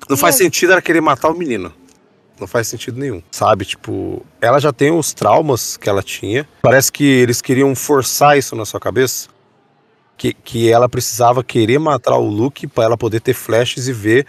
Não 0.08 0.16
faz 0.16 0.36
sentido 0.36 0.72
ela 0.72 0.82
querer 0.82 1.00
matar 1.00 1.30
o 1.30 1.34
menino. 1.34 1.72
Não 2.40 2.46
faz 2.46 2.66
sentido 2.68 2.98
nenhum. 2.98 3.22
Sabe, 3.30 3.64
tipo, 3.66 4.24
ela 4.40 4.58
já 4.58 4.72
tem 4.72 4.90
os 4.90 5.12
traumas 5.12 5.76
que 5.76 5.88
ela 5.88 6.02
tinha. 6.02 6.48
Parece 6.62 6.90
que 6.90 7.04
eles 7.04 7.42
queriam 7.42 7.74
forçar 7.76 8.38
isso 8.38 8.56
na 8.56 8.64
sua 8.64 8.80
cabeça. 8.80 9.28
Que, 10.16 10.32
que 10.32 10.70
ela 10.70 10.88
precisava 10.88 11.44
querer 11.44 11.78
matar 11.78 12.16
o 12.16 12.26
Luke 12.26 12.66
pra 12.66 12.84
ela 12.84 12.96
poder 12.96 13.20
ter 13.20 13.34
flashes 13.34 13.88
e 13.88 13.92
ver. 13.92 14.26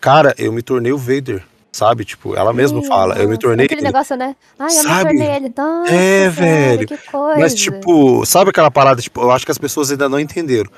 Cara, 0.00 0.34
eu 0.38 0.52
me 0.52 0.62
tornei 0.62 0.92
o 0.92 0.98
Vader. 0.98 1.44
Sabe? 1.72 2.04
Tipo, 2.04 2.36
ela 2.36 2.52
mesma 2.52 2.80
Ih, 2.80 2.86
fala, 2.86 3.14
eu 3.16 3.26
me 3.28 3.38
tornei 3.38 3.64
Aquele 3.64 3.80
ele. 3.80 3.86
negócio, 3.86 4.14
né? 4.14 4.36
Ai, 4.58 4.66
eu 4.76 4.82
Sabe? 4.82 4.94
me 5.14 5.18
tornei 5.18 5.36
ele. 5.36 5.52
Nossa, 5.56 5.92
É, 5.94 6.28
velho, 6.28 6.76
velho. 6.78 6.86
que 6.88 6.98
coisa. 7.10 7.40
Mas, 7.40 7.54
tipo, 7.54 8.26
sabe 8.26 8.50
aquela 8.50 8.70
parada? 8.70 9.00
Tipo, 9.00 9.22
eu 9.22 9.30
acho 9.30 9.44
que 9.46 9.50
as 9.52 9.56
pessoas 9.58 9.90
ainda 9.90 10.06
não 10.08 10.20
entenderam 10.20 10.70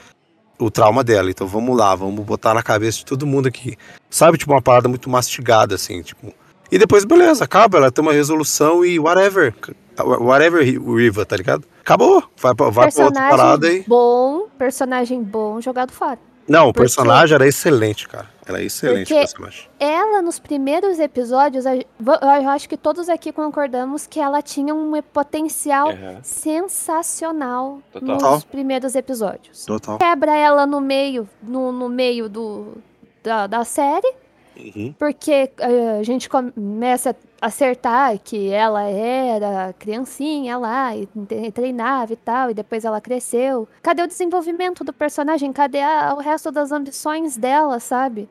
o 0.57 0.71
trauma 0.71 1.03
dela. 1.03 1.29
Então 1.31 1.49
vamos 1.49 1.77
lá, 1.77 1.97
vamos 1.97 2.25
botar 2.25 2.55
na 2.55 2.63
cabeça 2.63 2.99
de 2.99 3.07
todo 3.07 3.27
mundo 3.27 3.49
aqui. 3.49 3.77
Sabe, 4.09 4.39
tipo, 4.39 4.53
uma 4.53 4.63
parada 4.63 4.89
muito 4.89 5.11
mastigada, 5.11 5.75
assim, 5.75 6.01
tipo. 6.01 6.33
E 6.71 6.79
depois, 6.79 7.05
beleza, 7.05 7.45
acaba, 7.45 7.79
ela 7.79 7.91
tem 7.93 8.03
uma 8.03 8.13
resolução 8.13 8.85
e 8.85 8.99
whatever. 8.99 9.55
Whatever, 9.99 10.65
Riva, 10.65 11.25
tá 11.25 11.37
ligado? 11.37 11.65
Acabou. 11.81 12.23
Vai 12.37 12.55
pra, 12.55 12.71
vai 12.71 12.91
pra 12.91 13.05
outra 13.05 13.21
personagem 13.23 13.31
parada 13.39 13.67
aí. 13.69 13.85
bom, 13.87 14.49
personagem 14.59 15.23
bom 15.23 15.61
jogado 15.61 15.93
fora. 15.93 16.19
Não, 16.49 16.65
o 16.65 16.67
porque- 16.67 16.81
personagem 16.81 17.35
era 17.35 17.47
excelente, 17.47 18.07
cara. 18.09 18.29
Era 18.47 18.63
excelente 18.63 19.05
o 19.13 19.17
Porque- 19.17 19.21
personagem. 19.21 19.67
Ela, 19.81 20.21
nos 20.21 20.39
primeiros 20.39 20.99
episódios, 20.99 21.65
eu 21.65 22.49
acho 22.51 22.69
que 22.69 22.77
todos 22.77 23.09
aqui 23.09 23.33
concordamos 23.33 24.07
que 24.07 24.21
ela 24.21 24.43
tinha 24.43 24.75
um 24.75 25.01
potencial 25.01 25.89
Aham. 25.91 26.19
sensacional 26.23 27.79
Total. 27.93 28.33
nos 28.33 28.45
primeiros 28.45 28.95
episódios. 28.95 29.65
Total. 29.65 29.97
Quebra 29.99 30.37
ela 30.37 30.67
no 30.67 30.81
meio, 30.81 31.27
no, 31.43 31.73
no 31.73 31.89
meio 31.89 32.29
do, 32.29 32.75
da, 33.23 33.47
da 33.47 33.65
série, 33.65 34.13
Uhum. 34.57 34.95
porque 34.99 35.51
eh, 35.59 35.99
a 35.99 36.03
gente 36.03 36.29
começa 36.29 37.17
a 37.41 37.47
acertar 37.47 38.19
que 38.23 38.51
ela 38.51 38.83
era 38.85 39.73
criancinha 39.79 40.57
lá 40.57 40.97
e 40.97 41.07
treinava 41.53 42.13
e 42.13 42.17
tal, 42.17 42.51
e 42.51 42.55
depois 42.55 42.85
ela 42.85 43.01
cresceu. 43.01 43.67
Cadê 43.83 44.03
o 44.03 44.07
desenvolvimento 44.07 44.85
do 44.85 44.93
personagem? 44.93 45.53
Cadê 45.53 45.81
a- 45.83 46.15
o 46.17 46.21
resto 46.21 46.51
das 46.53 46.71
ambições 46.73 47.37
dela, 47.37 47.81
sabe? 47.81 48.29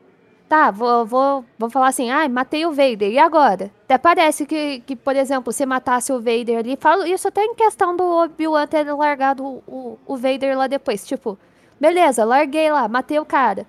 Tá, 0.48 0.70
vou, 0.70 1.04
vou, 1.06 1.44
vou 1.58 1.70
falar 1.70 1.88
assim, 1.88 2.10
ai, 2.10 2.28
matei 2.28 2.64
o 2.66 2.70
Vader, 2.72 3.10
e 3.10 3.18
agora? 3.18 3.70
Até 3.84 3.96
parece 3.98 4.44
que, 4.46 4.80
que, 4.86 4.94
por 4.94 5.16
exemplo, 5.16 5.52
se 5.52 5.64
matasse 5.66 6.12
o 6.12 6.18
Vader 6.20 6.58
ali, 6.58 6.76
falo 6.78 7.04
isso 7.06 7.26
até 7.28 7.42
em 7.44 7.54
questão 7.54 7.96
do 7.96 8.02
Obi-Wan 8.04 8.66
ter 8.66 8.84
largado 8.92 9.42
o, 9.44 9.62
o, 9.66 9.98
o 10.06 10.16
Vader 10.16 10.56
lá 10.56 10.66
depois, 10.66 11.06
tipo, 11.06 11.38
beleza, 11.80 12.24
larguei 12.24 12.70
lá, 12.70 12.86
matei 12.88 13.18
o 13.18 13.24
cara. 13.24 13.66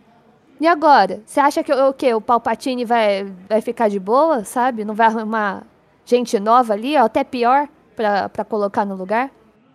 E 0.59 0.67
agora? 0.67 1.21
Você 1.25 1.39
acha 1.39 1.63
que 1.63 1.71
o 1.73 1.93
quê? 1.93 2.13
O 2.13 2.21
Palpatine 2.21 2.85
vai, 2.85 3.25
vai 3.49 3.61
ficar 3.61 3.89
de 3.89 3.99
boa, 3.99 4.43
sabe? 4.45 4.85
Não 4.85 4.93
vai 4.93 5.07
arrumar 5.07 5.63
gente 6.05 6.39
nova 6.39 6.73
ali, 6.73 6.95
ó, 6.97 7.05
até 7.05 7.23
pior, 7.23 7.67
pra, 7.95 8.29
pra 8.29 8.45
colocar 8.45 8.85
no 8.85 8.95
lugar? 8.95 9.31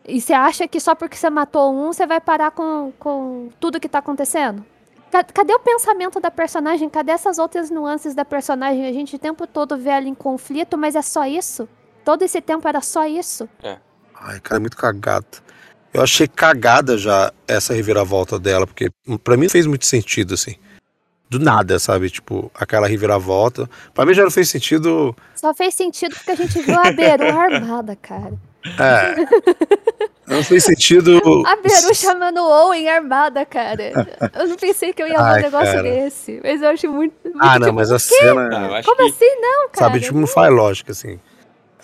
E 0.07 0.21
você 0.21 0.33
acha 0.33 0.67
que 0.67 0.81
só 0.81 0.95
porque 0.95 1.17
você 1.17 1.29
matou 1.29 1.73
um, 1.75 1.93
você 1.93 2.07
vai 2.07 2.21
parar 2.21 2.51
com, 2.53 2.93
com 2.99 3.51
tudo 3.61 3.79
que 3.79 3.89
tá 3.89 3.99
acontecendo? 3.99 4.65
Ca- 5.11 5.25
Cadê 5.25 5.53
o 5.55 5.61
pensamento 5.61 6.19
da 6.19 6.31
personagem? 6.31 6.89
Cadê 6.89 7.13
essas 7.13 7.39
outras 7.39 7.71
nuances 7.71 8.15
da 8.15 8.25
personagem? 8.25 8.87
A 8.87 8.93
gente 8.93 9.17
o 9.17 9.19
tempo 9.19 9.47
todo 9.47 9.77
vê 9.77 9.91
ela 9.91 10.09
em 10.09 10.15
conflito, 10.15 10.79
mas 10.79 10.97
é 10.97 11.03
só 11.03 11.27
isso? 11.27 11.69
Todo 12.05 12.23
esse 12.23 12.41
tempo 12.41 12.67
era 12.67 12.81
só 12.81 13.07
isso? 13.07 13.49
Ai, 14.19 14.41
cara, 14.41 14.57
é 14.57 14.61
muito 14.61 14.77
cagado. 14.77 15.27
Eu 15.93 16.03
achei 16.03 16.27
cagada 16.27 16.97
já 16.97 17.33
essa 17.47 17.75
reviravolta 17.75 18.39
dela, 18.39 18.67
porque 18.67 18.89
pra 19.23 19.37
mim 19.37 19.43
não 19.45 19.51
fez 19.51 19.67
muito 19.67 19.85
sentido, 19.85 20.35
assim. 20.35 20.55
Do 21.31 21.39
nada, 21.39 21.79
sabe? 21.79 22.11
Tipo, 22.11 22.51
aquela 22.55 22.89
reviravolta. 22.89 23.71
Pra 23.95 24.05
mim 24.05 24.13
já 24.13 24.25
não 24.25 24.31
fez 24.33 24.49
sentido. 24.49 25.15
Só 25.37 25.55
fez 25.55 25.75
sentido 25.75 26.15
porque 26.17 26.33
a 26.33 26.35
gente 26.35 26.61
viu 26.61 26.77
a 26.79 26.91
Beru 26.91 27.25
armada, 27.39 27.95
cara. 27.97 28.33
É. 28.79 29.15
não 30.27 30.43
fez 30.43 30.65
sentido. 30.65 31.19
A 31.47 31.57
Beru 31.57 31.95
chamando 31.95 32.39
o 32.41 32.67
Owen 32.67 32.89
armada, 32.89 33.47
cara. 33.47 33.93
Eu 34.35 34.49
não 34.49 34.57
pensei 34.57 34.93
que 34.93 35.01
eu 35.03 35.07
ia 35.07 35.23
ver 35.23 35.39
um 35.39 35.43
negócio 35.43 35.67
cara. 35.73 35.83
desse. 35.85 36.41
Mas 36.43 36.61
eu 36.61 36.69
acho 36.69 36.89
muito. 36.91 37.15
muito 37.25 37.39
Ah, 37.41 37.59
não, 37.61 37.67
tipo, 37.69 37.77
mas 37.77 37.93
a 37.93 37.99
cena. 38.01 38.49
Não, 38.49 38.83
Como 38.83 38.97
que 38.97 39.03
assim 39.05 39.41
não, 39.41 39.69
cara? 39.71 39.87
Sabe, 39.87 40.01
tipo, 40.01 40.19
não 40.19 40.27
faz 40.27 40.53
lógica, 40.53 40.91
assim. 40.91 41.21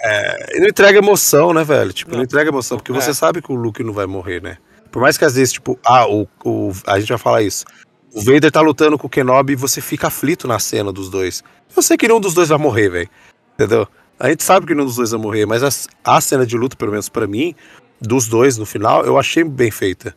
É, 0.02 0.50
ele 0.50 0.60
não 0.62 0.68
entrega 0.68 0.98
emoção, 0.98 1.54
né, 1.54 1.62
velho? 1.64 1.92
Tipo, 1.92 2.10
não, 2.10 2.18
Não. 2.18 2.24
entrega 2.24 2.50
emoção, 2.50 2.76
porque 2.78 2.92
É. 2.92 2.94
você 2.94 3.14
sabe 3.14 3.40
que 3.40 3.50
o 3.50 3.54
Luke 3.54 3.82
não 3.82 3.92
vai 3.92 4.06
morrer, 4.06 4.42
né? 4.42 4.58
Por 4.90 5.00
mais 5.00 5.16
que 5.16 5.24
às 5.24 5.34
vezes, 5.36 5.52
tipo, 5.52 5.78
ah, 5.84 6.06
o, 6.06 6.26
o, 6.44 6.72
a 6.86 6.98
gente 6.98 7.08
vai 7.08 7.18
falar 7.18 7.42
isso. 7.42 7.64
O 8.14 8.22
Vader 8.22 8.50
tá 8.50 8.60
lutando 8.60 8.98
com 8.98 9.06
o 9.06 9.10
Kenobi 9.10 9.52
e 9.52 9.56
você 9.56 9.80
fica 9.80 10.06
aflito 10.06 10.48
na 10.48 10.58
cena 10.58 10.92
dos 10.92 11.10
dois. 11.10 11.42
Eu 11.76 11.82
sei 11.82 11.96
que 11.96 12.08
nenhum 12.08 12.20
dos 12.20 12.34
dois 12.34 12.48
vai 12.48 12.58
morrer, 12.58 12.88
velho. 12.88 13.10
Entendeu? 13.54 13.86
A 14.18 14.28
gente 14.30 14.42
sabe 14.42 14.66
que 14.66 14.75
nenhum 14.75 14.86
dos 14.86 14.96
dois 14.96 15.10
vai 15.10 15.20
morrer, 15.20 15.46
mas 15.46 15.62
a, 15.62 16.16
a 16.16 16.20
cena 16.20 16.46
de 16.46 16.56
luta, 16.56 16.76
pelo 16.76 16.92
menos 16.92 17.08
pra 17.08 17.26
mim, 17.26 17.54
dos 18.00 18.26
dois 18.26 18.56
no 18.56 18.64
final, 18.64 19.04
eu 19.04 19.18
achei 19.18 19.44
bem 19.44 19.70
feita. 19.70 20.16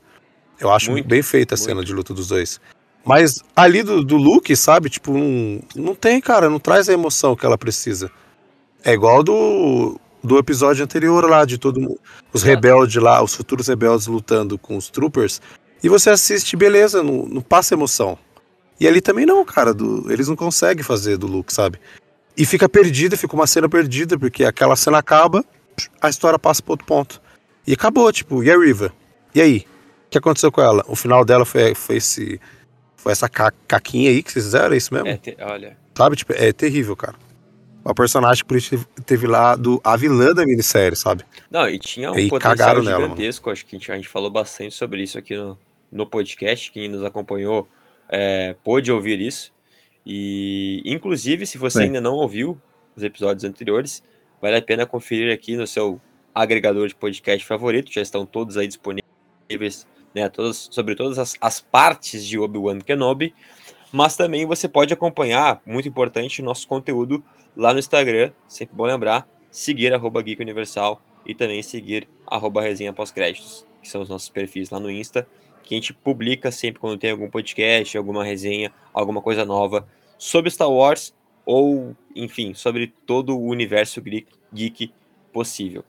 Eu 0.60 0.72
acho 0.72 0.92
Muito, 0.92 1.08
bem 1.08 1.22
feita 1.22 1.56
a 1.56 1.58
muito. 1.58 1.66
cena 1.68 1.84
de 1.84 1.94
luta 1.94 2.14
dos 2.14 2.28
dois. 2.28 2.60
Mas 3.06 3.42
ali 3.56 3.82
do, 3.82 4.04
do 4.04 4.18
Luke, 4.18 4.54
sabe? 4.56 4.90
Tipo, 4.90 5.18
não, 5.18 5.62
não 5.76 5.96
tem, 5.96 6.20
cara, 6.20 6.50
não 6.50 6.60
traz 6.60 6.90
a 6.90 6.94
emoção 6.94 7.36
que 7.36 7.46
ela 7.46 7.58
precisa. 7.58 8.12
É 8.84 8.92
igual 8.94 9.24
do, 9.24 10.00
do 10.24 10.38
episódio 10.38 10.84
anterior 10.84 11.28
lá, 11.30 11.46
de 11.46 11.58
todo 11.58 11.80
mundo. 11.80 12.00
Os 12.34 12.44
rebeldes 12.44 13.02
lá, 13.02 13.22
os 13.24 13.36
futuros 13.36 13.68
rebeldes 13.68 14.08
lutando 14.08 14.58
com 14.58 14.76
os 14.76 14.90
troopers. 14.90 15.42
E 15.84 15.90
você 15.90 16.10
assiste, 16.10 16.56
beleza, 16.56 17.02
não, 17.04 17.26
não 17.26 17.42
passa 17.42 17.74
emoção. 17.74 18.18
E 18.80 18.88
ali 18.88 19.02
também 19.02 19.26
não, 19.26 19.44
cara. 19.46 19.74
do- 19.74 20.12
eles 20.12 20.28
não 20.28 20.36
conseguem 20.36 20.84
fazer 20.84 21.18
do 21.18 21.28
Luke, 21.28 21.54
sabe? 21.54 21.80
E 22.38 22.46
fica 22.46 22.70
perdida, 22.70 23.18
fica 23.18 23.36
uma 23.36 23.48
cena 23.48 23.68
perdida, 23.68 24.18
porque 24.18 24.44
aquela 24.46 24.76
cena 24.76 24.98
acaba, 24.98 25.44
a 26.02 26.10
história 26.10 26.40
passa 26.40 26.62
para 26.62 26.74
outro 26.74 26.86
ponto. 26.86 27.22
E 27.68 27.74
acabou, 27.74 28.12
tipo, 28.12 28.44
e 28.44 28.50
a 28.52 28.58
Riva? 28.58 28.94
E 29.36 29.42
aí? 29.42 29.66
O 30.08 30.10
que 30.10 30.18
aconteceu 30.18 30.52
com 30.52 30.62
ela? 30.62 30.84
O 30.88 30.96
final 30.96 31.24
dela 31.24 31.46
foi, 31.46 31.76
foi 31.76 31.98
esse. 31.98 32.40
Foi 32.96 33.12
essa 33.12 33.30
ca- 33.30 33.54
caquinha 33.68 34.10
aí 34.10 34.22
que 34.24 34.32
vocês 34.32 34.46
fizeram, 34.46 34.74
é 34.74 34.78
isso 34.78 34.94
mesmo? 34.94 35.08
É, 35.08 35.18
te- 35.18 35.38
olha. 35.40 35.78
Sabe? 35.96 36.16
Tipo, 36.16 36.34
é 36.34 36.52
terrível, 36.52 36.96
cara. 36.96 37.16
Uma 37.86 37.94
personagem 37.94 38.44
que 38.44 38.48
por 38.48 38.58
isso 38.58 38.78
teve 39.06 39.26
lá 39.28 39.56
do, 39.56 39.80
a 39.84 39.96
vilã 39.96 40.34
da 40.34 40.46
minissérie, 40.46 40.98
sabe? 40.98 41.24
Não, 41.50 41.68
e 41.70 41.80
tinha 41.80 42.12
um 42.12 42.18
E 42.20 42.28
potencial 42.30 42.58
cagaram 42.58 42.84
nela, 42.84 43.04
gigantesco. 43.04 43.50
Acho 43.50 43.66
que 43.66 43.76
a 43.76 43.80
gente, 43.80 43.92
a 43.92 43.96
gente 43.96 44.08
falou 44.10 44.30
bastante 44.30 44.76
sobre 44.76 45.02
isso 45.04 45.18
aqui 45.18 45.38
no, 45.38 45.58
no 45.92 46.06
podcast. 46.06 46.72
Quem 46.72 46.88
nos 46.88 47.04
acompanhou 47.04 47.68
é, 48.10 48.56
pôde 48.64 48.92
ouvir 48.92 49.20
isso. 49.20 49.54
E, 50.06 50.82
inclusive, 50.86 51.46
se 51.46 51.58
você 51.58 51.80
Sim. 51.80 51.84
ainda 51.86 52.02
não 52.02 52.16
ouviu 52.16 52.60
os 52.96 53.04
episódios 53.04 53.44
anteriores, 53.44 54.04
vale 54.42 54.58
a 54.58 54.62
pena 54.62 54.86
conferir 54.86 55.34
aqui 55.34 55.56
no 55.56 55.68
seu 55.68 56.02
agregador 56.34 56.88
de 56.88 56.96
podcast 56.96 57.46
favorito. 57.46 57.92
Já 57.92 58.02
estão 58.02 58.26
todos 58.26 58.58
aí 58.58 58.68
disponíveis, 58.68 59.88
né? 60.14 60.28
Todas, 60.30 60.68
sobre 60.72 60.96
todas 60.96 61.20
as, 61.20 61.36
as 61.40 61.62
partes 61.62 62.26
de 62.26 62.40
Obi-Wan 62.40 62.80
Kenobi. 62.80 63.34
Mas 63.92 64.16
também 64.16 64.46
você 64.46 64.68
pode 64.68 64.94
acompanhar, 64.94 65.62
muito 65.66 65.90
importante, 65.90 66.42
o 66.42 66.46
nosso 66.46 66.68
conteúdo 66.68 67.24
lá 67.56 67.74
no 67.74 67.80
Instagram. 67.80 68.32
Sempre 68.48 68.76
bom 68.76 68.86
lembrar, 68.86 69.28
seguir 69.52 69.94
arroba 69.94 70.22
Geek 70.22 70.42
Universal 70.42 71.02
e 71.26 71.34
também 71.34 71.62
seguir 71.62 72.08
arroba 72.26 72.62
resenha 72.62 72.94
pós-créditos, 72.94 73.66
que 73.82 73.90
são 73.90 74.02
os 74.02 74.10
nossos 74.10 74.30
perfis 74.30 74.70
lá 74.70 74.80
no 74.80 74.90
Insta, 74.90 75.28
que 75.70 75.76
a 75.76 75.78
gente 75.78 75.94
publica 75.94 76.52
sempre 76.52 76.80
quando 76.80 76.98
tem 76.98 77.12
algum 77.12 77.30
podcast, 77.30 77.96
alguma 77.96 78.24
resenha, 78.24 78.74
alguma 78.92 79.22
coisa 79.22 79.46
nova 79.46 79.88
sobre 80.18 80.50
Star 80.50 80.68
Wars 80.68 81.14
ou, 81.46 81.96
enfim, 82.16 82.56
sobre 82.56 82.88
todo 83.06 83.38
o 83.38 83.46
universo 83.46 84.02
geek, 84.52 84.92
possível. 85.32 85.86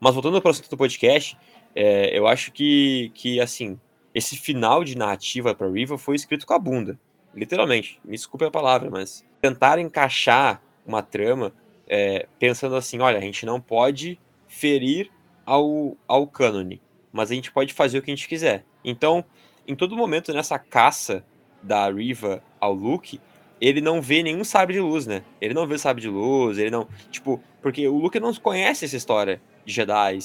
Mas 0.00 0.14
voltando 0.14 0.40
para 0.40 0.48
o 0.48 0.50
assunto 0.50 0.70
do 0.70 0.78
podcast, 0.78 1.36
é, 1.74 2.18
eu 2.18 2.26
acho 2.26 2.50
que, 2.52 3.12
que, 3.14 3.38
assim, 3.38 3.78
esse 4.14 4.34
final 4.34 4.82
de 4.82 4.96
narrativa 4.96 5.54
para 5.54 5.68
Riva 5.68 5.98
foi 5.98 6.16
escrito 6.16 6.46
com 6.46 6.54
a 6.54 6.58
bunda, 6.58 6.98
literalmente. 7.34 8.00
Me 8.02 8.12
desculpe 8.12 8.46
a 8.46 8.50
palavra, 8.50 8.88
mas 8.88 9.22
tentar 9.42 9.78
encaixar 9.78 10.62
uma 10.86 11.02
trama 11.02 11.52
é, 11.86 12.26
pensando 12.38 12.76
assim, 12.76 12.98
olha, 13.00 13.18
a 13.18 13.22
gente 13.22 13.44
não 13.44 13.60
pode 13.60 14.18
ferir 14.46 15.10
ao, 15.44 15.98
ao 16.06 16.26
cânone, 16.26 16.80
mas 17.12 17.30
a 17.30 17.34
gente 17.34 17.52
pode 17.52 17.74
fazer 17.74 17.98
o 17.98 18.02
que 18.02 18.10
a 18.10 18.14
gente 18.14 18.26
quiser. 18.26 18.64
Então, 18.88 19.22
em 19.66 19.74
todo 19.74 19.96
momento 19.96 20.32
nessa 20.32 20.58
caça 20.58 21.22
da 21.62 21.90
Riva 21.90 22.42
ao 22.58 22.72
Luke, 22.72 23.20
ele 23.60 23.80
não 23.80 24.00
vê 24.00 24.22
nenhum 24.22 24.44
sabre 24.44 24.74
de 24.74 24.80
luz, 24.80 25.06
né? 25.06 25.22
Ele 25.40 25.52
não 25.52 25.66
vê 25.66 25.76
sabre 25.76 26.00
de 26.00 26.08
luz, 26.08 26.58
ele 26.58 26.70
não. 26.70 26.86
Tipo, 27.10 27.42
porque 27.60 27.86
o 27.86 27.98
Luke 27.98 28.18
não 28.18 28.32
conhece 28.34 28.84
essa 28.84 28.96
história 28.96 29.40
de 29.66 29.74
Jedi. 29.74 30.18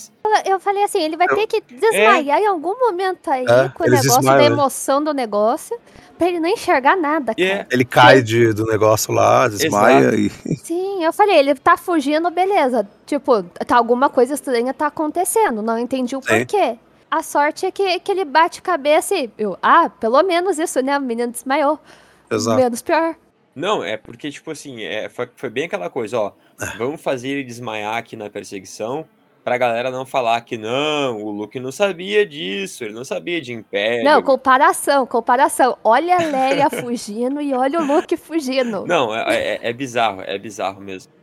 Eu 0.45 0.59
falei 0.59 0.83
assim, 0.83 1.01
ele 1.01 1.17
vai 1.17 1.27
ter 1.27 1.45
que 1.47 1.61
desmaiar 1.61 2.37
é. 2.37 2.41
em 2.41 2.47
algum 2.47 2.79
momento 2.79 3.29
aí 3.29 3.43
é, 3.43 3.69
com 3.69 3.83
o 3.83 3.89
negócio 3.89 4.21
da 4.21 4.37
né? 4.37 4.45
emoção 4.45 5.03
do 5.03 5.13
negócio, 5.13 5.77
pra 6.17 6.29
ele 6.29 6.39
não 6.39 6.47
enxergar 6.47 6.95
nada, 6.95 7.35
cara. 7.35 7.49
É. 7.49 7.67
Ele 7.69 7.83
cai 7.83 8.21
de, 8.21 8.53
do 8.53 8.65
negócio 8.65 9.13
lá, 9.13 9.47
desmaia 9.47 10.13
Exato. 10.13 10.17
e. 10.47 10.55
Sim, 10.63 11.03
eu 11.03 11.11
falei, 11.11 11.37
ele 11.37 11.55
tá 11.55 11.75
fugindo, 11.75 12.31
beleza. 12.31 12.87
Tipo, 13.05 13.43
tá 13.43 13.75
alguma 13.75 14.09
coisa 14.09 14.33
estranha 14.33 14.73
tá 14.73 14.87
acontecendo, 14.87 15.61
não 15.61 15.77
entendi 15.77 16.15
o 16.15 16.21
Sim. 16.21 16.27
porquê. 16.27 16.77
A 17.13 17.21
sorte 17.21 17.67
é 17.67 17.71
que, 17.71 17.99
que 17.99 18.11
ele 18.11 18.25
bate 18.25 18.59
cabeça 18.59 19.13
e 19.13 19.29
eu, 19.37 19.55
ah, 19.61 19.87
pelo 19.87 20.23
menos 20.23 20.57
isso, 20.57 20.81
né? 20.81 20.97
O 20.97 21.01
menino 21.01 21.31
desmaiou. 21.31 21.79
Exato. 22.27 22.57
Menos 22.59 22.81
pior. 22.81 23.15
Não, 23.55 23.83
é 23.83 23.97
porque, 23.97 24.31
tipo 24.31 24.49
assim, 24.49 24.81
é, 24.81 25.07
foi, 25.09 25.29
foi 25.35 25.51
bem 25.51 25.65
aquela 25.65 25.91
coisa, 25.91 26.19
ó. 26.19 26.31
É. 26.59 26.75
Vamos 26.75 26.99
fazer 26.99 27.27
ele 27.27 27.43
desmaiar 27.43 27.97
aqui 27.97 28.15
na 28.15 28.31
perseguição 28.31 29.05
pra 29.43 29.59
galera 29.59 29.91
não 29.91 30.07
falar 30.07 30.41
que 30.41 30.57
não, 30.57 31.21
o 31.21 31.29
Luke 31.29 31.59
não 31.59 31.71
sabia 31.71 32.25
disso, 32.25 32.83
ele 32.83 32.95
não 32.95 33.05
sabia 33.05 33.39
de 33.39 33.53
Império. 33.53 34.03
Não, 34.03 34.23
comparação, 34.23 35.05
comparação. 35.05 35.77
Olha 35.83 36.15
a 36.15 36.17
Leia 36.17 36.67
fugindo 36.81 37.39
e 37.39 37.53
olha 37.53 37.79
o 37.79 37.85
Luke 37.85 38.17
fugindo. 38.17 38.87
Não, 38.87 39.13
é, 39.13 39.35
é, 39.35 39.59
é 39.61 39.71
bizarro, 39.71 40.23
é 40.25 40.35
bizarro 40.39 40.81
mesmo. 40.81 41.13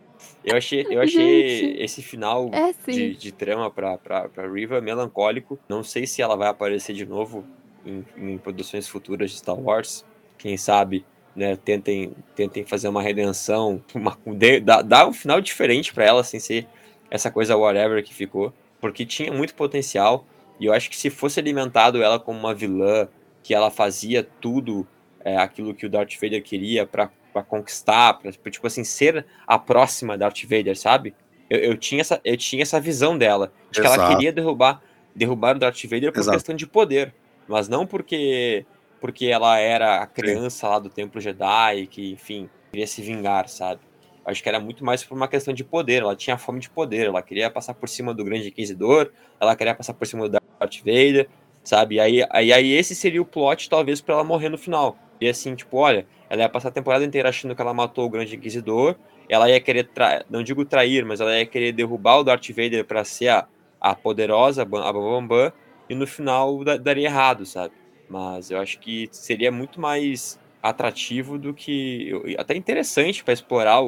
Eu 0.51 0.57
achei, 0.57 0.87
eu 0.89 1.01
achei 1.03 1.77
esse 1.83 2.03
final 2.03 2.51
é, 2.53 2.73
de, 2.91 3.15
de, 3.15 3.33
trama 3.33 3.71
pra, 3.71 3.97
pra, 3.99 4.29
pra 4.29 4.49
Riva 4.49 4.81
melancólico. 4.81 5.59
Não 5.69 5.83
sei 5.83 6.07
se 6.07 6.23
ela 6.23 6.37
vai 6.37 6.49
aparecer 6.49 6.95
de 6.95 7.07
novo 7.07 7.45
em, 7.85 8.05
em 8.17 8.39
produções 8.39 8.89
futuras 8.89 9.31
de 9.31 9.39
Star 9.39 9.59
Wars. 9.59 10.05
Quem 10.39 10.57
sabe 10.57 11.05
né, 11.35 11.57
tentem, 11.57 12.13
tentem 12.35 12.65
fazer 12.65 12.89
uma 12.89 13.03
redenção, 13.03 13.83
uma, 13.95 14.19
dar, 14.63 14.83
dar 14.83 15.09
um 15.09 15.13
final 15.13 15.41
diferente 15.41 15.93
para 15.93 16.05
ela, 16.05 16.25
sem 16.25 16.41
ser 16.41 16.67
essa 17.11 17.31
coisa 17.31 17.57
whatever 17.57 18.03
que 18.05 18.15
ficou, 18.15 18.53
porque 18.81 19.05
tinha 19.05 19.33
muito 19.33 19.55
potencial, 19.55 20.25
e 20.59 20.67
eu 20.67 20.73
acho 20.73 20.91
que 20.91 20.97
se 20.97 21.11
fosse 21.11 21.41
alimentado 21.41 22.03
ela 22.03 22.19
como 22.19 22.39
uma 22.39 22.55
vilã, 22.55 23.09
que 23.43 23.55
ela 23.55 23.71
fazia 23.71 24.23
tudo 24.23 24.87
é, 25.25 25.37
aquilo 25.37 25.75
que 25.75 25.87
o 25.87 25.89
Darth 25.89 26.15
Vader 26.21 26.43
queria 26.43 26.87
para 26.87 27.11
conquistar, 27.33 28.15
para 28.15 28.33
tipo 28.33 28.67
assim, 28.67 28.85
ser 28.85 29.27
a 29.47 29.59
próxima 29.59 30.19
Darth 30.19 30.43
Vader, 30.43 30.77
sabe? 30.77 31.15
Eu, 31.49 31.59
eu, 31.59 31.77
tinha, 31.77 32.01
essa, 32.01 32.21
eu 32.25 32.37
tinha 32.37 32.63
essa 32.63 32.81
visão 32.81 33.17
dela, 33.17 33.53
de 33.71 33.81
Exato. 33.81 33.95
que 33.95 34.01
ela 34.01 34.15
queria 34.15 34.33
derrubar, 34.33 34.83
derrubar 35.15 35.57
o 35.57 35.59
Darth 35.59 35.83
Vader 35.85 36.13
por 36.13 36.21
Exato. 36.21 36.37
questão 36.37 36.55
de 36.55 36.67
poder, 36.67 37.15
mas 37.49 37.69
não 37.69 37.87
porque 37.87 38.65
porque 39.01 39.27
ela 39.27 39.59
era 39.59 40.03
a 40.03 40.07
criança 40.07 40.69
lá 40.69 40.79
do 40.79 40.91
Templo 40.91 41.21
Jedi, 41.21 41.87
que, 41.87 42.13
enfim, 42.13 42.51
queria 42.71 42.87
se 42.87 43.01
vingar, 43.01 43.49
sabe? 43.49 43.81
Acho 44.25 44.43
que 44.43 44.49
era 44.49 44.61
muito 44.61 44.85
mais 44.85 45.03
por 45.03 45.17
uma 45.17 45.27
questão 45.27 45.55
de 45.55 45.65
poder. 45.65 46.03
Ela 46.03 46.15
tinha 46.15 46.37
fome 46.37 46.61
de 46.61 46.69
poder. 46.69 47.07
Ela 47.07 47.23
queria 47.23 47.51
passar 47.51 47.73
por 47.73 47.89
cima 47.89 48.13
do 48.13 48.23
Grande 48.23 48.49
Inquisidor. 48.49 49.11
Ela 49.41 49.57
queria 49.57 49.75
passar 49.75 49.95
por 49.95 50.07
cima 50.07 50.29
do 50.29 50.39
Darth 50.39 50.79
Vader, 50.81 51.29
sabe? 51.65 51.95
E 51.95 52.01
aí, 52.01 52.27
aí, 52.31 52.53
aí 52.53 52.73
esse 52.73 52.95
seria 52.95 53.23
o 53.23 53.25
plot, 53.25 53.71
talvez, 53.71 54.03
para 54.03 54.17
ela 54.17 54.25
morrer 54.25 54.51
no 54.51 54.59
final. 54.59 54.99
E 55.21 55.29
assim, 55.29 55.55
tipo, 55.55 55.77
olha, 55.77 56.07
ela 56.29 56.43
ia 56.43 56.49
passar 56.49 56.69
a 56.69 56.73
temporada 56.73 57.05
inteira 57.05 57.29
achando 57.29 57.55
que 57.55 57.61
ela 57.61 57.75
matou 57.75 58.07
o 58.07 58.09
Grande 58.09 58.37
Inquisidor. 58.37 58.97
Ela 59.29 59.51
ia 59.51 59.61
querer, 59.61 59.89
tra... 59.89 60.25
não 60.31 60.43
digo 60.43 60.65
trair, 60.65 61.05
mas 61.05 61.21
ela 61.21 61.37
ia 61.37 61.47
querer 61.47 61.73
derrubar 61.73 62.19
o 62.19 62.25
Darth 62.25 62.49
Vader 62.49 62.85
para 62.85 63.05
ser 63.05 63.29
a, 63.29 63.47
a 63.81 63.95
poderosa, 63.95 64.63
a 64.63 64.65
Bambam. 64.65 65.53
E 65.89 65.95
no 65.95 66.07
final 66.07 66.65
daria 66.65 67.09
errado, 67.09 67.45
sabe? 67.45 67.75
Mas 68.09 68.51
eu 68.51 68.59
acho 68.59 68.79
que 68.79 69.09
seria 69.13 69.53
muito 69.53 69.81
mais 69.81 70.39
atrativo 70.63 71.39
do 71.39 71.53
que. 71.53 72.13
Até 72.39 72.57
interessante 72.57 73.23
para 73.25 73.35
explorar 73.35 73.81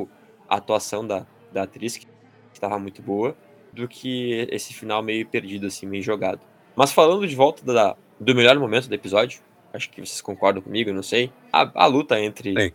a 0.48 0.56
atuação 0.56 1.06
da, 1.06 1.26
da 1.52 1.62
atriz, 1.62 1.96
que 1.96 2.06
estava 2.52 2.78
muito 2.78 3.00
boa, 3.02 3.36
do 3.72 3.88
que 3.88 4.48
esse 4.50 4.74
final 4.74 5.02
meio 5.02 5.26
perdido, 5.26 5.66
assim, 5.66 5.86
meio 5.86 6.02
jogado. 6.02 6.40
Mas 6.74 6.92
falando 6.92 7.26
de 7.26 7.34
volta 7.34 7.64
da, 7.64 7.96
do 8.18 8.34
melhor 8.34 8.58
momento 8.58 8.88
do 8.88 8.94
episódio, 8.94 9.40
acho 9.72 9.90
que 9.90 10.00
vocês 10.00 10.20
concordam 10.20 10.62
comigo, 10.62 10.92
não 10.92 11.02
sei. 11.02 11.32
A, 11.52 11.84
a 11.84 11.86
luta 11.86 12.20
entre 12.20 12.54
Sim. 12.54 12.72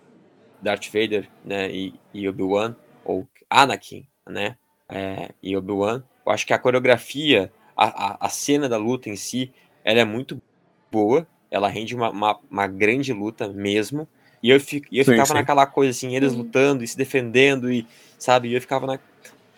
Darth 0.61 0.87
Vader 0.87 1.29
né, 1.43 1.71
e, 1.71 1.93
e 2.13 2.27
Obi-Wan, 2.27 2.75
ou 3.05 3.27
Anakin, 3.49 4.07
né? 4.27 4.57
É, 4.89 5.29
e 5.41 5.55
Obi-Wan. 5.55 6.03
Eu 6.25 6.31
acho 6.31 6.45
que 6.45 6.53
a 6.53 6.59
coreografia, 6.59 7.51
a, 7.75 7.85
a, 7.85 8.17
a 8.21 8.29
cena 8.29 8.67
da 8.67 8.77
luta 8.77 9.09
em 9.09 9.15
si, 9.15 9.51
ela 9.83 9.99
é 9.99 10.05
muito 10.05 10.41
boa 10.91 11.27
ela 11.49 11.67
rende 11.67 11.95
uma, 11.95 12.09
uma, 12.09 12.39
uma 12.49 12.67
grande 12.67 13.13
luta 13.13 13.47
mesmo. 13.47 14.07
E 14.41 14.49
eu, 14.49 14.59
fico, 14.59 14.87
eu 14.91 15.03
sim, 15.03 15.11
ficava 15.11 15.27
sim. 15.27 15.33
naquela 15.33 15.65
coisa 15.65 15.91
assim, 15.91 16.15
eles 16.15 16.33
uhum. 16.33 16.39
lutando 16.39 16.83
e 16.83 16.87
se 16.87 16.97
defendendo, 16.97 17.71
e 17.71 17.87
sabe? 18.17 18.49
E 18.49 18.53
eu 18.53 18.61
ficava 18.61 18.85
na. 18.85 18.99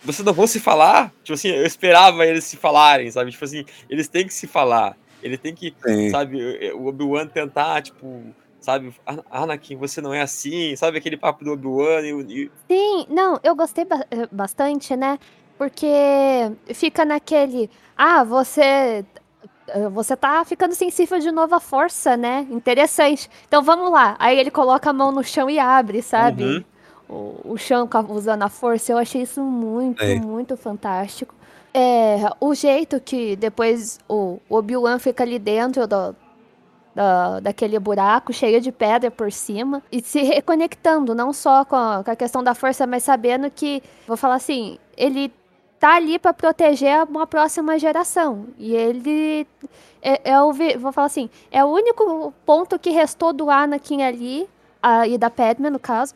Vocês 0.02 0.24
não 0.24 0.32
vão 0.32 0.46
se 0.46 0.58
falar? 0.58 1.12
Tipo 1.22 1.34
assim, 1.34 1.48
eu 1.48 1.66
esperava 1.66 2.24
eles 2.26 2.44
se 2.44 2.56
falarem, 2.56 3.10
sabe? 3.10 3.30
Tipo 3.30 3.44
assim, 3.44 3.64
eles 3.88 4.08
têm 4.08 4.26
que 4.26 4.32
se 4.32 4.46
falar. 4.46 4.96
Ele 5.22 5.38
tem 5.38 5.54
que, 5.54 5.74
sim. 5.84 6.10
sabe, 6.10 6.72
o 6.74 6.86
Obi-Wan 6.86 7.26
tentar, 7.26 7.82
tipo, 7.82 8.22
sabe, 8.60 8.94
Anakin, 9.30 9.76
você 9.76 10.00
não 10.00 10.12
é 10.12 10.20
assim, 10.20 10.74
sabe 10.76 10.98
aquele 10.98 11.16
papo 11.16 11.44
do 11.44 11.52
Obi-Wan 11.52 12.02
e... 12.02 12.50
Sim, 12.68 13.06
não, 13.08 13.38
eu 13.42 13.54
gostei 13.54 13.84
eh, 13.84 14.28
bastante, 14.30 14.96
né, 14.96 15.18
porque 15.58 15.86
fica 16.72 17.04
naquele, 17.04 17.70
ah, 17.96 18.24
você 18.24 19.04
ah, 19.74 19.88
você 19.88 20.16
tá 20.16 20.44
ficando 20.44 20.74
sensível 20.74 21.18
de 21.18 21.30
novo 21.30 21.54
à 21.54 21.60
força, 21.60 22.16
né? 22.16 22.46
Interessante. 22.50 23.30
Então 23.46 23.62
vamos 23.62 23.90
lá. 23.92 24.16
Aí 24.18 24.38
ele 24.38 24.50
coloca 24.50 24.90
a 24.90 24.92
mão 24.92 25.12
no 25.12 25.22
chão 25.22 25.48
e 25.48 25.58
abre, 25.58 26.02
sabe? 26.02 26.44
Uhum. 26.44 26.64
O, 27.08 27.52
o 27.52 27.56
chão 27.56 27.88
usando 28.08 28.42
a 28.42 28.48
força. 28.48 28.92
Eu 28.92 28.98
achei 28.98 29.22
isso 29.22 29.42
muito, 29.42 30.02
é. 30.02 30.16
muito 30.16 30.56
fantástico. 30.56 31.34
É, 31.72 32.16
o 32.40 32.54
jeito 32.54 33.00
que 33.00 33.36
depois 33.36 33.98
o 34.08 34.40
Obi-Wan 34.48 34.98
fica 34.98 35.22
ali 35.22 35.38
dentro 35.38 35.86
do, 35.86 36.16
da, 36.94 37.40
daquele 37.40 37.78
buraco 37.78 38.32
cheio 38.32 38.60
de 38.60 38.72
pedra 38.72 39.10
por 39.10 39.30
cima 39.30 39.82
e 39.90 40.02
se 40.02 40.22
reconectando, 40.22 41.14
não 41.14 41.32
só 41.32 41.64
com 41.64 41.76
a, 41.76 42.02
com 42.04 42.10
a 42.10 42.16
questão 42.16 42.42
da 42.42 42.54
força, 42.54 42.86
mas 42.86 43.04
sabendo 43.04 43.50
que, 43.50 43.82
vou 44.06 44.16
falar 44.16 44.34
assim, 44.34 44.78
ele 44.96 45.32
tá 45.78 45.94
ali 45.94 46.18
para 46.18 46.34
proteger 46.34 47.04
uma 47.04 47.26
próxima 47.26 47.78
geração. 47.78 48.48
E 48.58 48.74
ele 48.74 49.46
é, 50.02 50.32
é, 50.32 50.42
o 50.42 50.52
vou 50.78 50.92
falar 50.92 51.06
assim, 51.06 51.30
é 51.50 51.64
o 51.64 51.68
único 51.68 52.32
ponto 52.44 52.78
que 52.78 52.90
restou 52.90 53.32
do 53.32 53.48
Anakin 53.48 54.02
ali 54.02 54.48
a, 54.82 55.06
e 55.06 55.16
da 55.16 55.30
Padme 55.30 55.70
no 55.70 55.78
caso, 55.78 56.14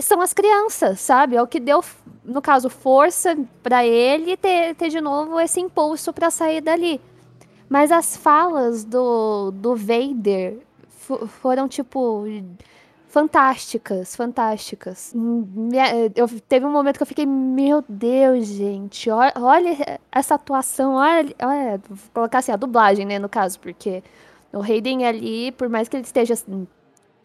são 0.00 0.20
as 0.20 0.32
crianças, 0.32 1.00
sabe? 1.00 1.36
É 1.36 1.42
o 1.42 1.46
que 1.46 1.60
deu, 1.60 1.82
no 2.24 2.40
caso, 2.40 2.70
força 2.70 3.36
para 3.62 3.84
ele 3.84 4.36
ter, 4.36 4.74
ter 4.74 4.88
de 4.88 5.00
novo 5.00 5.40
esse 5.40 5.60
impulso 5.60 6.12
para 6.12 6.30
sair 6.30 6.60
dali. 6.60 7.00
Mas 7.68 7.92
as 7.92 8.16
falas 8.16 8.84
do, 8.84 9.50
do 9.50 9.76
Vader 9.76 10.58
foram 11.40 11.68
tipo 11.68 12.24
fantásticas, 13.08 14.14
fantásticas. 14.14 15.14
Eu, 16.14 16.28
teve 16.48 16.64
um 16.64 16.70
momento 16.70 16.98
que 16.98 17.02
eu 17.02 17.06
fiquei, 17.06 17.26
meu 17.26 17.82
Deus, 17.88 18.46
gente, 18.46 19.10
olha, 19.10 19.32
olha 19.36 20.00
essa 20.12 20.34
atuação, 20.34 20.94
olha, 20.94 21.34
olha, 21.42 21.80
vou 21.88 21.98
colocar 22.14 22.38
assim, 22.38 22.52
a 22.52 22.56
dublagem, 22.56 23.06
né, 23.06 23.18
no 23.18 23.28
caso, 23.28 23.58
porque 23.60 24.02
o 24.52 24.62
Hayden 24.62 25.06
ali, 25.06 25.52
por 25.52 25.68
mais 25.68 25.88
que 25.88 25.96
ele 25.96 26.04
esteja 26.04 26.34
assim, 26.34 26.66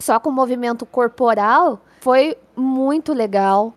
só 0.03 0.19
com 0.19 0.29
movimento 0.31 0.85
corporal, 0.85 1.79
foi 2.01 2.37
muito 2.55 3.13
legal. 3.13 3.73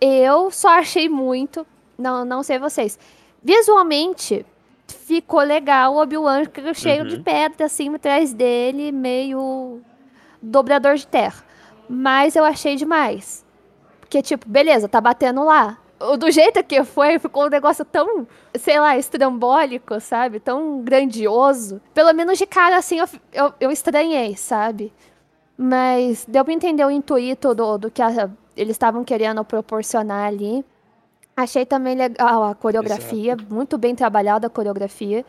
Eu 0.00 0.50
só 0.50 0.68
achei 0.68 1.08
muito, 1.08 1.66
não, 1.98 2.24
não 2.24 2.42
sei 2.42 2.58
vocês, 2.58 2.98
visualmente 3.42 4.44
ficou 4.86 5.40
legal 5.40 5.94
o 5.94 6.02
Obi-Wan 6.02 6.42
cheio 6.74 7.02
uhum. 7.02 7.08
de 7.08 7.20
pedra 7.20 7.66
assim 7.66 7.92
atrás 7.94 8.32
dele, 8.32 8.92
meio 8.92 9.80
dobrador 10.40 10.96
de 10.96 11.06
terra. 11.06 11.42
Mas 11.88 12.36
eu 12.36 12.44
achei 12.44 12.76
demais. 12.76 13.44
Porque, 14.00 14.20
tipo, 14.22 14.48
beleza, 14.48 14.88
tá 14.88 15.00
batendo 15.00 15.42
lá. 15.44 15.78
Do 16.18 16.30
jeito 16.30 16.62
que 16.62 16.84
foi, 16.84 17.18
ficou 17.18 17.46
um 17.46 17.48
negócio 17.48 17.84
tão, 17.84 18.26
sei 18.54 18.78
lá, 18.78 18.98
estrambólico, 18.98 19.98
sabe? 20.00 20.38
Tão 20.38 20.82
grandioso. 20.82 21.80
Pelo 21.94 22.12
menos 22.12 22.36
de 22.36 22.46
cara, 22.46 22.76
assim, 22.76 22.98
eu, 22.98 23.08
eu, 23.32 23.54
eu 23.60 23.70
estranhei, 23.70 24.36
sabe? 24.36 24.92
Mas 25.56 26.24
deu 26.28 26.44
pra 26.44 26.52
entender 26.52 26.84
o 26.84 26.90
intuito 26.90 27.54
do, 27.54 27.78
do 27.78 27.90
que 27.90 28.02
a, 28.02 28.30
eles 28.56 28.72
estavam 28.72 29.04
querendo 29.04 29.44
proporcionar 29.44 30.26
ali. 30.26 30.64
Achei 31.36 31.66
também 31.66 31.94
legal 31.94 32.44
a 32.44 32.54
coreografia, 32.54 33.34
Exato. 33.34 33.54
muito 33.54 33.76
bem 33.76 33.94
trabalhada 33.94 34.46
a 34.46 34.50
coreografia. 34.50 35.24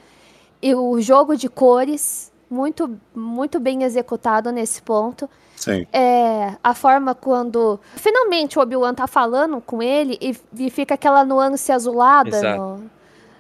E 0.62 0.74
o 0.74 1.00
jogo 1.02 1.36
de 1.36 1.50
cores, 1.50 2.32
muito, 2.50 2.98
muito 3.14 3.60
bem 3.60 3.84
executado 3.84 4.52
nesse 4.52 4.82
ponto. 4.82 5.30
Sim. 5.56 5.86
É, 5.92 6.56
a 6.64 6.74
forma 6.74 7.16
quando 7.16 7.80
finalmente 7.96 8.58
o 8.58 8.62
Obi-Wan 8.62 8.94
tá 8.94 9.08
falando 9.08 9.60
com 9.60 9.82
ele 9.82 10.18
e, 10.22 10.38
e 10.54 10.70
fica 10.70 10.94
aquela 10.94 11.26
nuance 11.26 11.72
azulada 11.72 12.56
no, 12.56 12.84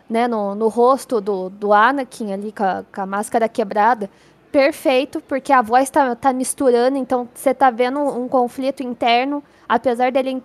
né, 0.10 0.28
no, 0.28 0.56
no 0.56 0.68
rosto 0.68 1.22
do, 1.22 1.50
do 1.50 1.72
Anakin 1.72 2.34
ali 2.34 2.52
com 2.52 2.64
a, 2.64 2.84
com 2.94 3.02
a 3.02 3.06
máscara 3.06 3.48
quebrada. 3.48 4.10
Perfeito, 4.52 5.22
porque 5.22 5.52
a 5.52 5.62
voz 5.62 5.90
tá, 5.90 6.16
tá 6.16 6.32
misturando, 6.32 6.98
então 6.98 7.28
você 7.34 7.54
tá 7.54 7.70
vendo 7.70 8.00
um 8.00 8.28
conflito 8.28 8.82
interno, 8.82 9.44
apesar 9.68 10.12
dele 10.12 10.42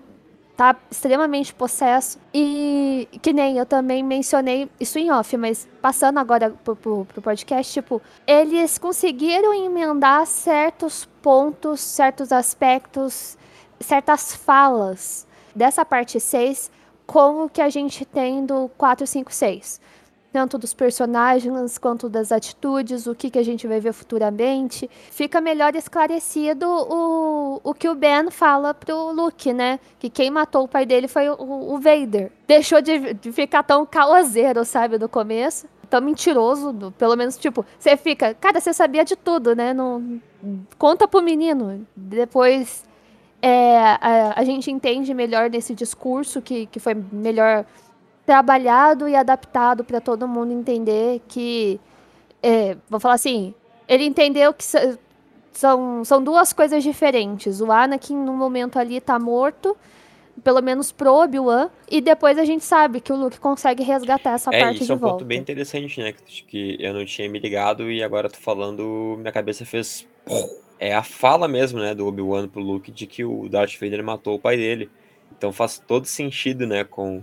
tá 0.57 0.77
extremamente 0.91 1.55
possesso. 1.55 2.19
E 2.33 3.09
que 3.23 3.33
nem 3.33 3.59
eu 3.59 3.67
também 3.67 4.03
mencionei 4.03 4.69
isso 4.79 4.99
em 4.99 5.11
off, 5.11 5.37
mas 5.37 5.69
passando 5.81 6.19
agora 6.19 6.51
pro, 6.51 6.77
pro, 6.77 7.05
pro 7.05 7.23
podcast, 7.23 7.73
tipo, 7.73 8.03
eles 8.27 8.79
conseguiram 8.79 9.55
emendar 9.55 10.27
certos 10.27 11.09
pontos, 11.23 11.81
certos 11.81 12.33
aspectos, 12.33 13.39
certas 13.81 14.35
falas 14.35 15.27
dessa 15.55 15.85
parte 15.85 16.19
6 16.19 16.71
com 17.07 17.45
o 17.45 17.49
que 17.49 17.61
a 17.61 17.69
gente 17.69 18.05
tem 18.05 18.45
do 18.47 18.71
4, 18.79 19.07
5, 19.07 19.33
6. 19.33 19.81
Tanto 20.33 20.57
dos 20.57 20.73
personagens 20.73 21.77
quanto 21.77 22.09
das 22.09 22.33
atitudes, 22.33 23.07
o 23.07 23.15
que, 23.15 23.29
que 23.29 23.39
a 23.39 23.43
gente 23.43 23.67
vai 23.67 23.81
ver 23.81 23.93
futuramente. 23.93 24.89
Fica 25.11 25.43
melhor 25.43 25.77
esclarecido 25.77 26.67
o, 26.67 27.61
o 27.63 27.75
que 27.75 27.87
o 27.87 27.95
Ben 27.95 28.31
fala 28.31 28.73
pro 28.73 29.13
Luke, 29.13 29.53
né? 29.53 29.79
Que 29.99 30.09
quem 30.09 30.31
matou 30.31 30.65
o 30.65 30.69
pai 30.69 30.87
dele 30.87 31.07
foi 31.07 31.29
o, 31.29 31.37
o 31.39 31.79
Vader. 31.79 32.33
Deixou 32.49 32.81
de, 32.81 33.13
de 33.13 33.31
ficar 33.31 33.63
tão 33.63 33.85
causeiro, 33.85 34.65
sabe, 34.65 34.97
do 34.97 35.09
começo. 35.09 35.67
Tão 35.91 36.01
mentiroso, 36.01 36.95
pelo 36.97 37.15
menos, 37.15 37.37
tipo, 37.37 37.67
você 37.79 37.99
fica, 37.99 38.33
cara, 38.33 38.59
você 38.59 38.73
sabia 38.73 39.05
de 39.05 39.15
tudo, 39.15 39.55
né? 39.55 39.75
Não, 39.75 40.19
conta 40.79 41.07
pro 41.07 41.21
menino. 41.21 41.87
Depois 41.95 42.87
é, 43.43 43.77
a, 44.01 44.35
a 44.37 44.45
gente 44.45 44.71
entende 44.71 45.13
melhor 45.13 45.51
nesse 45.51 45.75
discurso 45.75 46.41
que, 46.41 46.67
que 46.67 46.81
foi 46.81 46.95
melhor 46.95 47.67
trabalhado 48.27 49.09
e 49.09 49.17
adaptado 49.17 49.85
para 49.85 50.01
todo 50.01 50.29
mundo 50.29 50.53
entender 50.53 51.21
que, 51.29 51.81
é, 52.43 52.77
vou 52.89 53.01
falar 53.01 53.15
assim, 53.15 53.55
ele 53.89 54.05
entendeu 54.05 54.55
que 54.55 54.65
são, 55.53 56.05
são 56.05 56.23
duas 56.23 56.53
coisas 56.53 56.83
diferentes. 56.83 57.61
O 57.61 57.71
Anakin, 57.71 58.17
no 58.17 58.33
momento 58.35 58.79
ali, 58.79 59.01
tá 59.01 59.19
morto, 59.19 59.77
pelo 60.43 60.63
menos 60.63 60.91
pro 60.91 61.13
Obi-Wan, 61.13 61.69
e 61.91 62.01
depois 62.01 62.39
a 62.39 62.45
gente 62.45 62.65
sabe 62.65 63.01
que 63.01 63.13
o 63.13 63.17
Luke 63.17 63.39
consegue 63.39 63.83
resgatar 63.83 64.33
essa 64.33 64.51
É, 64.55 64.61
parte 64.61 64.77
isso 64.77 64.87
de 64.87 64.93
é 64.93 64.95
um 64.95 64.99
volta. 64.99 65.17
ponto 65.19 65.27
bem 65.27 65.39
interessante, 65.39 66.01
né? 66.01 66.13
Que 66.13 66.43
que 66.45 66.77
eu 66.81 66.95
não 66.95 67.05
tinha 67.05 67.29
me 67.29 67.39
ligado 67.39 67.91
e 67.91 68.03
agora 68.03 68.31
tô 68.31 68.39
falando, 68.39 69.17
minha 69.19 69.33
cabeça 69.33 69.65
fez. 69.67 70.07
É 70.79 70.95
a 70.95 71.03
fala 71.03 71.47
mesmo, 71.47 71.79
né, 71.79 71.95
do 71.95 72.07
Obi-Wan 72.07 72.49
pro 72.49 72.61
Luke 72.61 72.91
de 72.91 73.07
que 73.07 73.25
o 73.25 73.49
Darth 73.49 73.75
Vader 73.81 74.03
matou 74.03 74.35
o 74.35 74.39
pai 74.39 74.57
dele. 74.57 74.91
Então 75.37 75.53
faz 75.53 75.79
todo 75.79 76.07
sentido, 76.07 76.67
né, 76.67 76.83
com, 76.83 77.23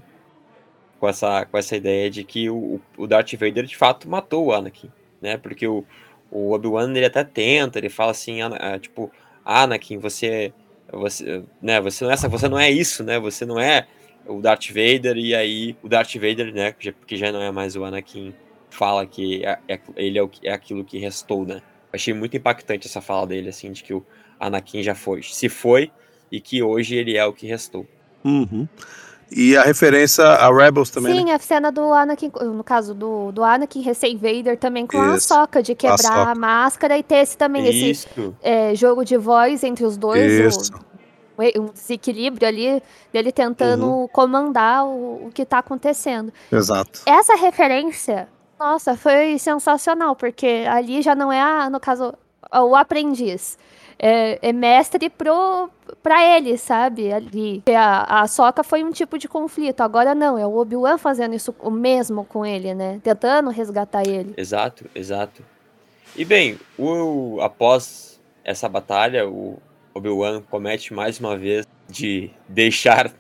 com, 1.00 1.08
essa, 1.08 1.46
com 1.46 1.58
essa 1.58 1.76
ideia 1.76 2.10
de 2.10 2.24
que 2.24 2.50
o, 2.50 2.80
o 2.98 3.08
Darth 3.08 3.34
Vader 3.34 3.66
de 3.66 3.78
fato 3.78 4.10
matou 4.10 4.48
o 4.48 4.54
Anakin, 4.54 4.92
né? 5.22 5.38
Porque 5.38 5.68
o, 5.68 5.86
o 6.30 6.52
Obi-Wan 6.52 6.92
ele 6.92 7.06
até 7.06 7.24
tenta, 7.24 7.80
ele 7.80 7.90
fala 7.90 8.12
assim, 8.12 8.42
ah, 8.42 8.78
tipo, 8.80 9.12
Anakin, 9.44 9.98
você, 9.98 10.54
você, 10.92 11.44
né, 11.62 11.80
você 11.82 12.04
não 12.04 12.12
é 12.12 12.14
essa, 12.14 12.28
você 12.28 12.48
não 12.48 12.60
é 12.60 12.70
isso, 12.70 13.04
né? 13.04 13.20
Você 13.20 13.46
não 13.46 13.60
é 13.60 13.88
o 14.26 14.42
Darth 14.42 14.68
Vader 14.68 15.18
e 15.18 15.34
aí 15.34 15.76
o 15.82 15.88
Darth 15.88 16.14
Vader, 16.16 16.54
né, 16.54 16.74
que 16.74 17.18
já, 17.18 17.32
não 17.32 17.42
é 17.42 17.52
mais 17.52 17.76
o 17.76 17.84
Anakin, 17.84 18.34
fala 18.70 19.06
que 19.06 19.44
é, 19.46 19.58
é- 19.68 19.80
ele 19.96 20.20
é, 20.20 20.24
o, 20.24 20.30
é 20.44 20.52
aquilo 20.52 20.84
que 20.84 20.98
restou, 20.98 21.46
né? 21.46 21.62
Achei 21.92 22.14
muito 22.14 22.38
impactante 22.38 22.88
essa 22.88 23.02
fala 23.02 23.26
dele, 23.26 23.50
assim, 23.50 23.72
de 23.72 23.84
que 23.84 23.94
o 23.94 24.06
Anakin 24.40 24.84
já 24.84 24.94
foi, 24.94 25.24
se 25.24 25.50
foi 25.50 25.92
e 26.32 26.40
que 26.40 26.62
hoje 26.62 26.96
ele 26.96 27.18
é 27.18 27.26
o 27.26 27.34
que 27.34 27.48
restou. 27.48 27.88
Uhum. 28.24 28.68
E 29.32 29.56
a 29.56 29.62
referência 29.62 30.24
a 30.26 30.52
Rebels 30.52 30.90
também, 30.90 31.14
né? 31.14 31.22
Sim, 31.22 31.32
a 31.32 31.40
cena 31.40 31.72
do 31.72 31.94
Anakin, 31.94 32.32
no 32.42 32.64
caso 32.64 32.94
do, 32.96 33.32
do 33.32 33.44
Anakin 33.44 33.82
recém-Vader 33.82 34.58
também 34.58 34.88
com 34.88 35.00
a 35.00 35.16
Isso, 35.16 35.28
soca 35.28 35.62
de 35.62 35.76
quebrar 35.76 35.94
Ahsoka. 35.96 36.32
a 36.32 36.36
máscara 36.36 36.98
e 36.98 37.04
ter 37.04 37.18
esse 37.18 37.38
também, 37.38 37.68
esse 37.68 37.92
Isso, 37.92 38.36
é, 38.42 38.74
jogo 38.74 39.06
de 39.06 39.18
voz 39.18 39.64
entre 39.64 39.86
os 39.86 39.98
dois, 39.98 40.32
Isso. 40.32 40.74
o, 41.38 41.62
um 41.62 41.66
desequilíbrio 41.68 42.48
ali, 42.48 42.82
dele 43.14 43.32
tentando 43.32 43.86
Uhum. 43.86 44.08
comandar 44.08 44.86
o, 44.86 45.28
o 45.28 45.32
que 45.34 45.46
tá 45.46 45.60
acontecendo. 45.60 46.34
Exato. 46.52 47.02
Essa 47.06 47.36
referência, 47.36 48.28
nossa, 48.60 48.98
foi 48.98 49.38
sensacional, 49.38 50.16
porque 50.16 50.66
ali 50.68 51.02
já 51.04 51.14
não 51.14 51.32
é, 51.32 51.40
a, 51.40 51.70
no 51.70 51.80
caso, 51.80 52.14
o 52.52 52.76
aprendiz. 52.76 53.58
É, 54.02 54.50
é 54.50 54.54
mestre 54.54 55.10
pro, 55.10 55.70
pra 56.02 56.24
ele, 56.38 56.58
sabe? 56.58 57.12
Ali. 57.12 57.62
A, 57.68 58.22
a 58.22 58.28
Soca 58.28 58.64
foi 58.64 58.84
um 58.84 58.92
tipo 58.92 59.18
de 59.18 59.28
conflito. 59.28 59.82
Agora 59.82 60.16
não, 60.16 60.38
é 60.38 60.48
o 60.48 60.56
Obi-Wan 60.56 60.98
fazendo 60.98 61.36
isso 61.36 61.54
o 61.60 61.70
mesmo 61.70 62.24
com 62.24 62.46
ele, 62.46 62.74
né? 62.74 63.02
Tentando 63.04 63.50
resgatar 63.50 64.08
ele. 64.08 64.34
exato, 64.38 64.86
exato. 64.96 65.44
E 66.16 66.26
bem, 66.26 66.58
o, 66.78 67.40
após 67.42 68.20
essa 68.44 68.68
batalha, 68.68 69.28
o 69.28 69.60
Obi-Wan 69.94 70.42
comete 70.50 70.94
mais 70.94 71.20
uma 71.20 71.38
vez 71.38 71.68
de 71.88 72.32
deixar 72.48 73.12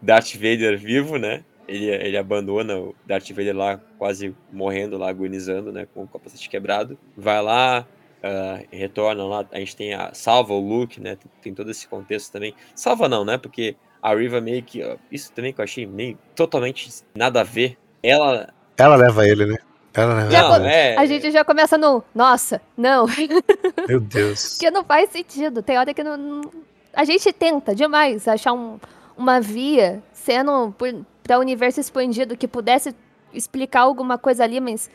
Darth 0.00 0.34
Vader 0.34 0.78
vivo, 0.78 1.16
né? 1.16 1.44
Ele, 1.66 1.86
ele 1.86 2.16
abandona 2.16 2.76
o 2.76 2.94
Darth 3.06 3.30
Vader 3.30 3.56
lá, 3.56 3.80
quase 3.98 4.34
morrendo 4.52 4.98
lá, 4.98 5.08
agonizando, 5.08 5.72
né? 5.72 5.86
Com 5.92 6.04
o 6.04 6.08
capacete 6.08 6.48
quebrado. 6.48 6.98
Vai 7.16 7.40
lá, 7.42 7.86
ah, 8.24 8.60
retorna 8.72 9.24
lá. 9.24 9.44
A 9.52 9.58
gente 9.58 9.76
tem 9.76 9.94
a. 9.94 10.12
Salva 10.14 10.54
o 10.54 10.60
Luke, 10.60 11.00
né? 11.00 11.16
Tem, 11.16 11.30
tem 11.42 11.54
todo 11.54 11.70
esse 11.70 11.86
contexto 11.86 12.32
também. 12.32 12.54
Salva 12.74 13.08
não, 13.08 13.24
né? 13.24 13.36
Porque 13.38 13.76
a 14.02 14.14
Riva 14.14 14.40
meio 14.40 14.62
que. 14.62 14.82
ó, 14.82 14.96
Isso 15.12 15.30
também 15.32 15.52
que 15.52 15.60
eu 15.60 15.64
achei 15.64 15.86
meio 15.86 16.18
totalmente 16.34 16.88
nada 17.14 17.40
a 17.40 17.44
ver. 17.44 17.76
Ela. 18.02 18.48
Ela 18.76 18.96
leva 18.96 19.26
ele, 19.28 19.46
né? 19.46 19.56
Ela 19.92 20.24
leva 20.24 20.58
Não, 20.58 20.66
é. 20.66 20.96
A 20.96 21.06
gente 21.06 21.30
já 21.30 21.44
começa 21.44 21.78
no, 21.78 22.02
nossa, 22.12 22.60
não, 22.76 23.06
Meu 23.88 24.00
Deus. 24.00 24.54
porque 24.54 24.70
não 24.70 24.84
faz 24.84 25.10
sentido. 25.10 25.62
Tem 25.62 25.78
hora 25.78 25.94
que 25.94 26.02
não. 26.02 26.16
não- 26.16 26.50
A 26.92 27.04
gente 27.04 27.32
tenta 27.32 27.74
demais 27.74 28.26
achar 28.26 28.52
um- 28.52 28.78
uma 29.16 29.40
via 29.40 30.02
sendo 30.12 30.74
para 31.22 31.38
o 31.38 31.40
universo 31.40 31.78
expandido 31.80 32.36
que 32.36 32.48
pudesse 32.48 32.94
explicar 33.32 33.82
alguma 33.82 34.18
coisa 34.18 34.42
ali, 34.44 34.60
mas, 34.60 34.90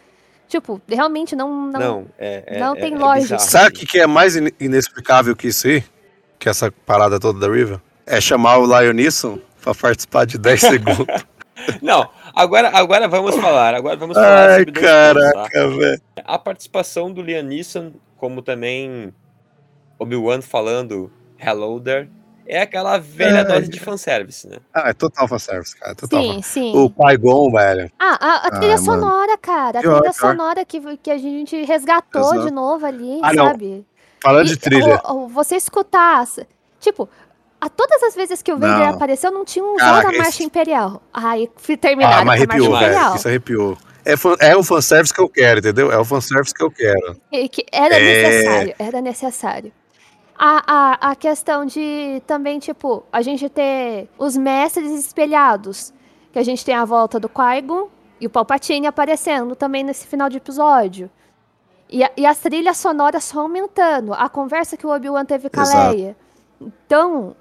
tipo, 0.49 0.81
realmente 0.89 1.33
não. 1.35 1.67
Não, 1.67 1.79
Não, 1.79 2.05
é, 2.17 2.43
é- 2.45 2.59
não 2.59 2.75
é- 2.75 2.79
tem 2.81 2.93
é 2.93 2.97
lógica. 2.97 3.35
bizarro, 3.38 3.41
Sabe 3.51 3.67
o 3.69 3.71
que, 3.79 3.85
que 3.85 3.99
é 3.99 4.05
mais 4.07 4.35
in- 4.35 4.51
inexplicável 4.59 5.33
que 5.35 5.47
isso 5.47 5.67
aí? 5.67 5.81
Que 6.38 6.49
essa 6.49 6.69
parada 6.85 7.17
toda 7.19 7.39
da 7.39 7.53
Riva? 7.53 7.81
É 8.05 8.19
chamar 8.19 8.57
o 8.57 8.65
Lionisson 8.65 9.39
pra 9.62 9.73
participar 9.73 10.25
de 10.25 10.38
10 10.38 10.59
segundos. 11.05 11.05
Não, 11.81 12.09
agora, 12.33 12.69
agora 12.73 13.07
vamos 13.07 13.35
falar. 13.35 13.75
Agora 13.75 13.95
vamos 13.95 14.15
falar 14.17 14.49
Ai, 14.49 14.59
sobre 14.59 14.71
tá? 14.73 14.81
caraca, 14.81 15.67
velho. 15.69 16.01
A 16.25 16.39
participação 16.39 17.12
do 17.13 17.21
Liam 17.21 17.43
Neeson, 17.43 17.93
como 18.17 18.41
também 18.41 19.13
Obi-Wan 19.99 20.41
falando 20.41 21.12
Hello 21.38 21.79
there, 21.79 22.09
é 22.49 22.62
aquela 22.62 22.97
velha 22.97 23.39
Ai. 23.39 23.45
dose 23.45 23.69
de 23.69 23.79
fanservice, 23.79 24.47
né? 24.47 24.57
Ah, 24.73 24.89
é 24.89 24.93
total 24.93 25.27
fanservice, 25.27 25.77
cara. 25.77 25.93
Total 25.95 26.21
Sim, 26.21 26.41
sim. 26.41 26.75
O 26.75 26.89
Qui-Gon, 26.89 27.51
velho. 27.51 27.91
Ah, 27.99 28.17
a, 28.19 28.47
a 28.47 28.51
trilha 28.59 28.75
Ah, 28.75 28.81
mano. 28.81 29.01
sonora, 29.01 29.38
cara. 29.38 29.79
A 29.79 29.81
Pior, 29.81 29.99
trilha 29.99 30.13
pior. 30.13 30.29
sonora 30.31 30.65
que, 30.65 30.97
que 30.97 31.12
a 31.12 31.17
gente 31.17 31.63
resgatou 31.63 32.21
Exato. 32.33 32.45
de 32.47 32.51
novo 32.51 32.85
ali, 32.85 33.19
Ah, 33.21 33.33
não. 33.33 33.45
sabe? 33.47 33.85
Falando 34.21 34.47
E 34.47 34.49
de 34.49 34.57
trilha. 34.57 35.01
o- 35.05 35.13
o- 35.25 35.27
você 35.29 35.55
escutar. 35.55 36.25
Tipo, 36.79 37.07
a 37.62 37.69
todas 37.69 38.01
as 38.03 38.15
vezes 38.15 38.41
que 38.41 38.51
o 38.51 38.57
Vader 38.57 38.88
Não. 38.88 38.95
apareceu, 38.95 39.31
não 39.31 39.45
tinha 39.45 39.63
um 39.63 39.75
Caraca, 39.77 40.12
da 40.12 40.17
Marcha 40.17 40.29
esse- 40.29 40.43
Imperial. 40.43 41.01
Aí 41.13 41.49
fui 41.57 41.77
terminar 41.77 42.19
Ah, 42.21 42.25
mas 42.25 42.39
Marcha 42.39 42.43
arrepiou, 42.53 42.71
velho. 42.79 42.83
Imperial. 42.91 43.15
Isso 43.15 43.27
arrepiou. 43.27 43.77
É, 44.05 44.17
fan- 44.17 44.35
é 44.39 44.55
o 44.55 44.63
fanservice 44.63 45.13
que 45.13 45.21
eu 45.21 45.29
quero, 45.29 45.59
entendeu? 45.59 45.91
É 45.91 45.97
o 45.97 46.05
fanservice 46.05 46.53
que 46.53 46.63
eu 46.63 46.71
quero. 46.71 47.17
E 47.31 47.47
que 47.49 47.65
era 47.71 47.95
É. 47.99 47.99
necessário, 48.31 48.75
era 48.79 49.01
necessário. 49.01 49.71
A, 50.41 50.63
a, 50.65 51.12
a 51.12 51.15
questão 51.17 51.65
de 51.65 52.21
também, 52.25 52.60
tipo, 52.60 53.04
a 53.12 53.21
gente 53.21 53.49
ter 53.49 54.08
os 54.17 54.38
mestres 54.38 54.89
espelhados. 54.93 55.93
Que 56.32 56.39
a 56.39 56.43
gente 56.43 56.63
tem 56.63 56.75
a 56.75 56.86
volta 56.86 57.19
do 57.19 57.28
Qui-Gon 57.28 57.89
e 58.21 58.28
o 58.28 58.30
Palpatine 58.30 58.88
aparecendo 58.88 59.54
também 59.56 59.84
nesse 59.84 60.08
final 60.08 60.30
de 60.30 60.38
episódio. 60.38 61.10
E, 61.89 62.04
a- 62.04 62.12
e 62.15 62.25
as 62.25 62.38
trilhas 62.39 62.78
sonoras 62.78 63.23
só 63.25 63.41
aumentando. 63.41 64.13
A 64.13 64.30
conversa 64.30 64.78
que 64.78 64.86
o 64.88 64.91
Obi-Wan 64.95 65.25
teve 65.25 65.49
com 65.49 65.60
a. 65.60 65.89
Leia. 65.89 66.15
Então, 66.62 67.36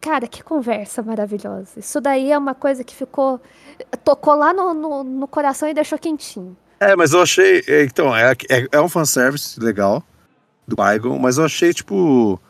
cara, 0.00 0.26
que 0.28 0.42
conversa 0.42 1.02
maravilhosa. 1.02 1.78
Isso 1.80 2.00
daí 2.00 2.30
é 2.32 2.38
uma 2.38 2.54
coisa 2.54 2.82
que 2.84 2.94
ficou... 2.94 3.40
Tocou 4.04 4.36
lá 4.36 4.52
no, 4.54 4.72
no, 4.72 5.04
no 5.04 5.26
coração 5.28 5.68
e 5.68 5.74
deixou 5.74 5.98
quentinho. 5.98 6.56
É, 6.78 6.94
mas 6.94 7.12
eu 7.12 7.20
achei. 7.20 7.62
é, 7.66 7.82
Então, 7.82 8.14
é, 8.16 8.32
é, 8.48 8.68
é 8.72 8.80
um 8.80 8.88
fanservice 8.88 9.58
legal 9.60 10.02
do 10.66 10.76
Qui-Gon, 10.76 11.18
mas 11.18 11.38
eu 11.38 11.44
achei, 11.44 11.72
tipo. 11.72 12.40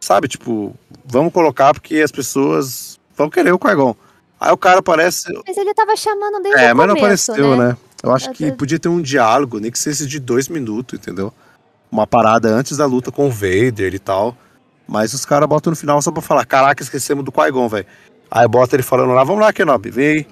Sabe, 0.00 0.28
tipo, 0.28 0.74
vamos 1.04 1.32
colocar 1.32 1.74
porque 1.74 1.96
as 1.96 2.10
pessoas 2.10 2.98
vão 3.16 3.28
querer 3.28 3.52
o 3.52 3.58
Qui-Gon. 3.58 3.94
Aí 4.40 4.50
o 4.50 4.56
cara 4.56 4.78
aparece. 4.78 5.30
Mas 5.46 5.56
ele 5.56 5.74
tava 5.74 5.94
chamando 5.94 6.42
desde 6.42 6.58
É, 6.58 6.72
mas 6.72 6.88
não 6.88 6.96
começo, 6.96 7.32
apareceu, 7.32 7.56
né? 7.56 7.76
Eu 8.02 8.12
acho 8.12 8.30
que 8.32 8.50
podia 8.52 8.78
ter 8.78 8.88
um 8.88 9.02
diálogo, 9.02 9.60
nem 9.60 9.70
que 9.70 9.78
seja 9.78 10.06
de 10.06 10.18
dois 10.18 10.48
minutos, 10.48 10.98
entendeu? 10.98 11.32
Uma 11.92 12.06
parada 12.06 12.48
antes 12.48 12.78
da 12.78 12.86
luta 12.86 13.12
com 13.12 13.26
o 13.26 13.30
Vader 13.30 13.94
e 13.94 13.98
tal. 13.98 14.34
Mas 14.88 15.12
os 15.12 15.26
caras 15.26 15.48
botam 15.48 15.70
no 15.70 15.76
final 15.76 16.00
só 16.00 16.10
pra 16.10 16.22
falar: 16.22 16.46
caraca, 16.46 16.82
esquecemos 16.82 17.24
do 17.24 17.30
Qui-Gon, 17.30 17.68
velho. 17.68 17.86
Aí 18.30 18.48
bota 18.48 18.76
ele 18.76 18.82
falando 18.82 19.12
lá: 19.12 19.22
vamos 19.22 19.42
lá, 19.42 19.52
Kenobi, 19.52 19.90
vem 19.90 20.06
aí. 20.06 20.26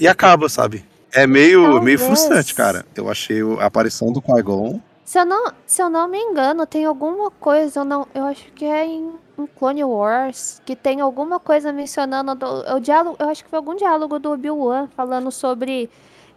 e 0.00 0.08
acaba, 0.08 0.48
sabe? 0.48 0.84
É 1.12 1.26
meio, 1.26 1.80
meio 1.80 1.98
frustrante, 1.98 2.52
cara. 2.54 2.84
Eu 2.96 3.08
achei 3.08 3.40
a 3.60 3.66
aparição 3.66 4.12
do 4.12 4.20
Qui-Gon. 4.20 4.80
Se 5.04 5.18
eu, 5.18 5.26
não, 5.26 5.52
se 5.66 5.82
eu 5.82 5.90
não 5.90 6.08
me 6.08 6.18
engano, 6.18 6.66
tem 6.66 6.86
alguma 6.86 7.30
coisa, 7.30 7.80
eu, 7.80 7.84
não, 7.84 8.06
eu 8.14 8.24
acho 8.24 8.50
que 8.52 8.64
é 8.64 8.86
em, 8.86 9.12
em 9.38 9.46
Clone 9.46 9.84
Wars, 9.84 10.62
que 10.64 10.74
tem 10.74 11.00
alguma 11.00 11.38
coisa 11.38 11.72
mencionando 11.72 12.34
do, 12.34 12.46
o 12.74 12.80
diálogo, 12.80 13.16
eu 13.20 13.28
acho 13.28 13.44
que 13.44 13.50
foi 13.50 13.58
algum 13.58 13.74
diálogo 13.74 14.18
do 14.18 14.32
Obi-Wan 14.32 14.88
falando 14.96 15.30
sobre 15.30 15.90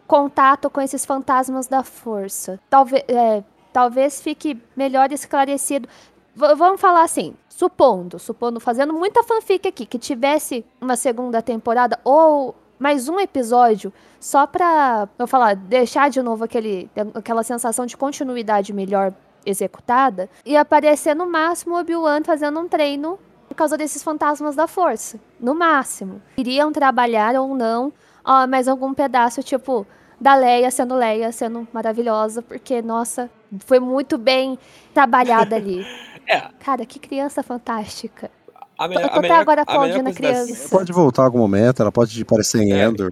contato 0.05 0.69
com 0.69 0.81
esses 0.81 1.05
fantasmas 1.05 1.67
da 1.67 1.81
força. 1.81 2.59
Talvez, 2.69 3.03
é, 3.07 3.41
talvez 3.71 4.21
fique 4.21 4.61
melhor 4.75 5.11
esclarecido. 5.13 5.87
V 6.35 6.55
vamos 6.55 6.81
falar 6.81 7.03
assim, 7.03 7.35
supondo, 7.47 8.19
supondo, 8.19 8.59
fazendo 8.59 8.93
muita 8.93 9.23
fanfic 9.23 9.67
aqui, 9.67 9.85
que 9.85 9.97
tivesse 9.97 10.65
uma 10.79 10.95
segunda 10.95 11.41
temporada 11.41 11.99
ou 12.03 12.53
mais 12.79 13.09
um 13.09 13.19
episódio 13.19 13.91
só 14.19 14.45
pra, 14.47 15.07
eu 15.17 15.27
falar, 15.27 15.55
deixar 15.55 16.09
de 16.09 16.21
novo 16.21 16.43
aquele, 16.43 16.89
aquela 17.13 17.43
sensação 17.43 17.85
de 17.85 17.95
continuidade 17.95 18.73
melhor 18.73 19.13
executada 19.45 20.29
e 20.45 20.57
aparecer 20.57 21.15
no 21.15 21.25
máximo 21.25 21.75
o 21.75 21.79
Obi-Wan 21.79 22.21
fazendo 22.23 22.59
um 22.59 22.67
treino 22.67 23.17
por 23.47 23.55
causa 23.55 23.77
desses 23.77 24.03
fantasmas 24.03 24.55
da 24.55 24.67
força. 24.67 25.19
No 25.39 25.55
máximo. 25.55 26.21
Iriam 26.37 26.71
trabalhar 26.71 27.35
ou 27.35 27.55
não, 27.55 27.93
ó, 28.23 28.45
mais 28.45 28.67
algum 28.67 28.93
pedaço, 28.93 29.41
tipo, 29.41 29.87
da 30.19 30.35
Leia 30.35 30.69
sendo 30.69 30.95
Leia, 30.95 31.31
sendo 31.31 31.67
maravilhosa, 31.71 32.41
porque, 32.41 32.81
nossa, 32.81 33.29
foi 33.59 33.79
muito 33.79 34.17
bem 34.17 34.59
trabalhada 34.93 35.55
ali. 35.55 35.85
é. 36.27 36.41
Cara, 36.59 36.85
que 36.85 36.99
criança 36.99 37.41
fantástica. 37.41 38.29
A 38.77 38.87
melhor, 38.87 39.03
eu 39.03 39.09
tô 39.09 39.19
até 39.19 39.31
agora 39.31 39.61
aplaudindo 39.63 40.07
a, 40.07 40.11
a 40.11 40.15
criança. 40.15 40.69
Pode 40.69 40.91
voltar 40.91 41.23
algum 41.23 41.39
momento, 41.39 41.81
ela 41.81 41.91
pode 41.91 42.21
aparecer 42.21 42.61
em 42.61 42.73
é. 42.73 42.85
Endor. 42.85 43.11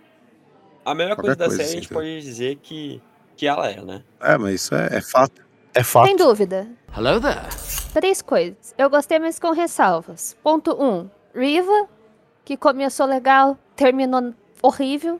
A 0.86 0.94
melhor 0.94 1.16
coisa 1.16 1.36
da 1.36 1.48
coisa, 1.48 1.64
série 1.64 1.78
a 1.78 1.82
gente 1.82 1.90
pode 1.90 2.22
dizer 2.22 2.58
que, 2.62 3.02
que 3.36 3.48
ela 3.48 3.70
é, 3.70 3.82
né? 3.82 4.04
É, 4.22 4.38
mas 4.38 4.56
isso 4.56 4.76
é, 4.76 4.98
é 4.98 5.02
fato. 5.02 5.44
É 5.74 5.84
fato. 5.84 6.06
Sem 6.06 6.16
dúvida. 6.16 6.68
Hello 6.96 7.20
there. 7.20 7.42
Três 7.92 8.22
coisas. 8.22 8.76
Eu 8.78 8.90
gostei, 8.90 9.18
mas 9.18 9.40
com 9.40 9.52
ressalvas. 9.52 10.38
Ponto 10.44 10.72
um. 10.82 11.10
Riva, 11.34 11.90
que 12.46 12.56
começou 12.56 13.08
legal, 13.08 13.58
terminou 13.76 14.34
horrível. 14.62 15.20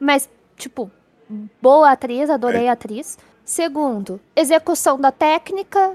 Mas, 0.00 0.28
tipo, 0.56 0.90
boa 1.60 1.92
atriz, 1.92 2.30
adorei 2.30 2.64
é. 2.64 2.70
a 2.70 2.72
atriz. 2.72 3.18
Segundo, 3.44 4.18
execução 4.34 4.98
da 4.98 5.12
técnica. 5.12 5.92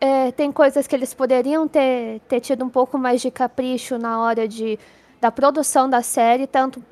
É, 0.00 0.30
tem 0.32 0.52
coisas 0.52 0.86
que 0.86 0.94
eles 0.94 1.14
poderiam 1.14 1.66
ter, 1.66 2.20
ter 2.28 2.40
tido 2.40 2.64
um 2.64 2.68
pouco 2.68 2.98
mais 2.98 3.20
de 3.20 3.30
capricho 3.30 3.96
na 3.96 4.20
hora 4.20 4.46
de, 4.46 4.78
da 5.20 5.30
produção 5.30 5.88
da 5.88 6.02
série, 6.02 6.46
tanto 6.46 6.82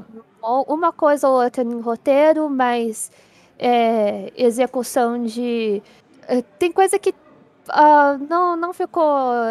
uma 0.43 0.93
coisa 0.93 1.29
ou 1.29 1.43
outra 1.43 1.63
em 1.63 1.81
roteiro, 1.81 2.49
mas 2.49 3.11
é, 3.59 4.33
execução 4.37 5.23
de. 5.23 5.83
É, 6.27 6.43
tem 6.59 6.73
coisa 6.73 6.99
que 6.99 7.11
uh, 7.11 8.27
não, 8.29 8.57
não 8.57 8.73
ficou 8.73 9.03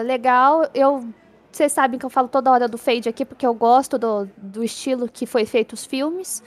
legal. 0.03 0.67
Eu 0.73 1.07
vocês 1.53 1.71
sabem 1.71 1.99
que 1.99 2.05
eu 2.05 2.09
falo 2.09 2.27
toda 2.27 2.49
hora 2.49 2.67
do 2.67 2.79
Fade 2.79 3.07
aqui, 3.07 3.23
porque 3.23 3.45
eu 3.45 3.53
gosto 3.53 3.99
do, 3.99 4.27
do 4.35 4.63
estilo 4.63 5.07
que 5.07 5.27
foi 5.27 5.45
feito 5.45 5.73
os 5.73 5.85
filmes. 5.85 6.41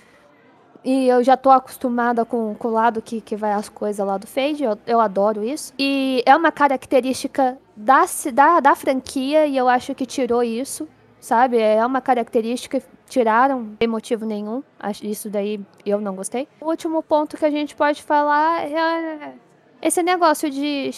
E 0.87 1.09
eu 1.09 1.21
já 1.25 1.37
tô 1.37 1.51
acostumada 1.51 2.25
com, 2.25 2.55
com 2.55 2.69
o 2.69 2.71
lado 2.71 3.03
que, 3.03 3.21
que 3.21 3.35
vai 3.35 3.53
as 3.53 3.69
coisas 3.69 4.07
lá 4.07 4.17
do 4.17 4.27
Fade. 4.29 4.63
Eu, 4.63 4.79
eu 4.87 5.01
adoro 5.01 5.43
isso. 5.43 5.73
E 5.77 6.23
é 6.25 6.37
uma 6.37 6.53
característica 6.53 7.59
da, 7.75 8.05
da, 8.33 8.61
da 8.61 8.75
franquia, 8.77 9.47
e 9.47 9.57
eu 9.57 9.69
acho 9.69 9.97
que 9.97 10.07
tirou 10.07 10.45
isso, 10.45 10.89
sabe? 11.19 11.59
É 11.59 11.85
uma 11.85 12.01
característica 12.01 12.81
tiraram 13.09 13.75
sem 13.81 13.89
motivo 13.89 14.25
nenhum. 14.25 14.63
Isso 15.03 15.29
daí 15.29 15.61
eu 15.85 16.01
não 16.01 16.15
gostei. 16.15 16.47
O 16.61 16.67
último 16.67 17.03
ponto 17.03 17.37
que 17.37 17.45
a 17.45 17.51
gente 17.51 17.75
pode 17.75 18.01
falar 18.05 18.65
é 18.71 19.35
esse 19.83 20.05
negócio 20.05 20.49
de 20.49 20.93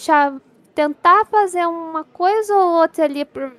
tentar 0.75 1.25
fazer 1.25 1.65
uma 1.65 2.03
coisa 2.03 2.55
ou 2.55 2.81
outra 2.81 3.05
ali 3.05 3.25
por, 3.25 3.51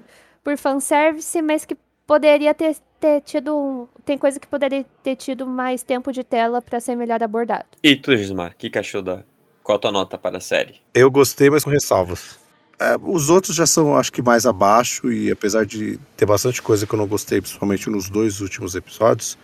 por 0.44 0.56
fanservice, 0.56 1.42
mas 1.42 1.64
que 1.64 1.76
poderia 2.06 2.54
ter 2.54 2.76
ter 3.00 3.22
tido. 3.22 3.88
Tem 4.04 4.18
coisa 4.18 4.38
que 4.38 4.46
poderia 4.46 4.84
ter 5.02 5.16
tido 5.16 5.46
mais 5.46 5.82
tempo 5.82 6.12
de 6.12 6.22
tela 6.22 6.60
para 6.60 6.78
ser 6.78 6.94
melhor 6.94 7.22
abordado. 7.22 7.64
E 7.82 7.96
tu, 7.96 8.16
Gismar, 8.16 8.52
o 8.52 8.54
que, 8.56 8.78
achou 8.78 9.02
da. 9.02 9.24
Qual 9.62 9.76
a 9.76 9.78
tua 9.78 9.90
nota 9.90 10.18
para 10.18 10.38
a 10.38 10.40
série? 10.40 10.76
Eu 10.94 11.10
gostei, 11.10 11.48
mas 11.50 11.64
com 11.64 11.70
ressalvas. 11.70 12.38
É, 12.78 12.96
os 13.02 13.28
outros 13.28 13.56
já 13.56 13.66
são, 13.66 13.96
acho 13.96 14.12
que, 14.12 14.22
mais 14.22 14.46
abaixo, 14.46 15.12
e 15.12 15.30
apesar 15.30 15.66
de 15.66 15.98
ter 16.16 16.26
bastante 16.26 16.62
coisa 16.62 16.86
que 16.86 16.94
eu 16.94 16.98
não 16.98 17.06
gostei, 17.06 17.40
principalmente 17.40 17.90
nos 17.90 18.08
dois 18.08 18.40
últimos 18.40 18.74
episódios, 18.74 19.36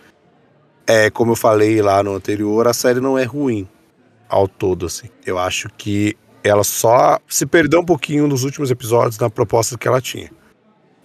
é, 0.87 1.09
como 1.09 1.33
eu 1.33 1.35
falei 1.35 1.81
lá 1.81 2.01
no 2.01 2.15
anterior, 2.15 2.67
a 2.67 2.73
série 2.73 2.99
não 2.99 3.17
é 3.17 3.23
ruim 3.23 3.67
ao 4.27 4.47
todo, 4.47 4.85
assim. 4.87 5.07
Eu 5.25 5.37
acho 5.37 5.69
que 5.77 6.17
ela 6.43 6.63
só 6.63 7.19
se 7.27 7.45
perdeu 7.45 7.81
um 7.81 7.85
pouquinho 7.85 8.27
nos 8.27 8.43
últimos 8.43 8.71
episódios 8.71 9.19
na 9.19 9.29
proposta 9.29 9.77
que 9.77 9.87
ela 9.87 10.01
tinha. 10.01 10.31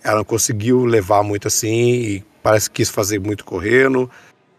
Ela 0.03 0.19
não 0.19 0.25
conseguiu 0.25 0.85
levar 0.85 1.23
muito 1.23 1.49
assim 1.49 1.69
e 1.69 2.25
parece 2.42 2.68
que 2.68 2.76
quis 2.76 2.90
fazer 2.90 3.20
muito 3.20 3.44
correndo 3.44 4.11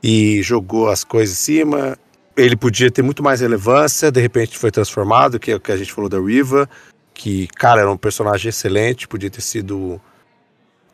e 0.01 0.41
jogou 0.41 0.89
as 0.89 1.03
coisas 1.03 1.35
em 1.37 1.39
cima. 1.39 1.97
Ele 2.35 2.55
podia 2.55 2.89
ter 2.89 3.01
muito 3.01 3.21
mais 3.21 3.41
relevância, 3.41 4.11
de 4.11 4.19
repente 4.19 4.57
foi 4.57 4.71
transformado, 4.71 5.39
que 5.39 5.51
é 5.51 5.55
o 5.55 5.59
que 5.59 5.71
a 5.71 5.77
gente 5.77 5.93
falou 5.93 6.09
da 6.09 6.19
Riva, 6.19 6.67
que, 7.13 7.47
cara, 7.47 7.81
era 7.81 7.91
um 7.91 7.97
personagem 7.97 8.49
excelente, 8.49 9.07
podia 9.07 9.29
ter 9.29 9.41
sido 9.41 10.01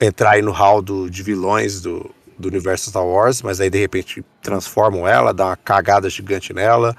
entrar 0.01 0.31
aí 0.31 0.41
no 0.41 0.51
hall 0.51 0.81
do, 0.81 1.09
de 1.09 1.23
vilões 1.23 1.81
do, 1.81 2.13
do 2.37 2.47
universo 2.47 2.89
Star 2.89 3.05
Wars, 3.05 3.41
mas 3.41 3.59
aí 3.59 3.69
de 3.69 3.77
repente 3.77 4.23
transformam 4.41 5.07
ela, 5.07 5.33
dá 5.33 5.47
uma 5.47 5.57
cagada 5.57 6.09
gigante 6.09 6.53
nela. 6.53 6.95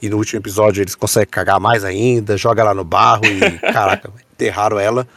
E 0.00 0.08
no 0.08 0.16
último 0.16 0.40
episódio 0.40 0.82
eles 0.82 0.94
conseguem 0.94 1.28
cagar 1.28 1.58
mais 1.58 1.82
ainda, 1.82 2.36
joga 2.36 2.62
ela 2.62 2.72
no 2.72 2.84
barro 2.84 3.24
e, 3.24 3.58
caraca, 3.72 4.12
enterraram 4.32 4.78
ela. 4.78 5.08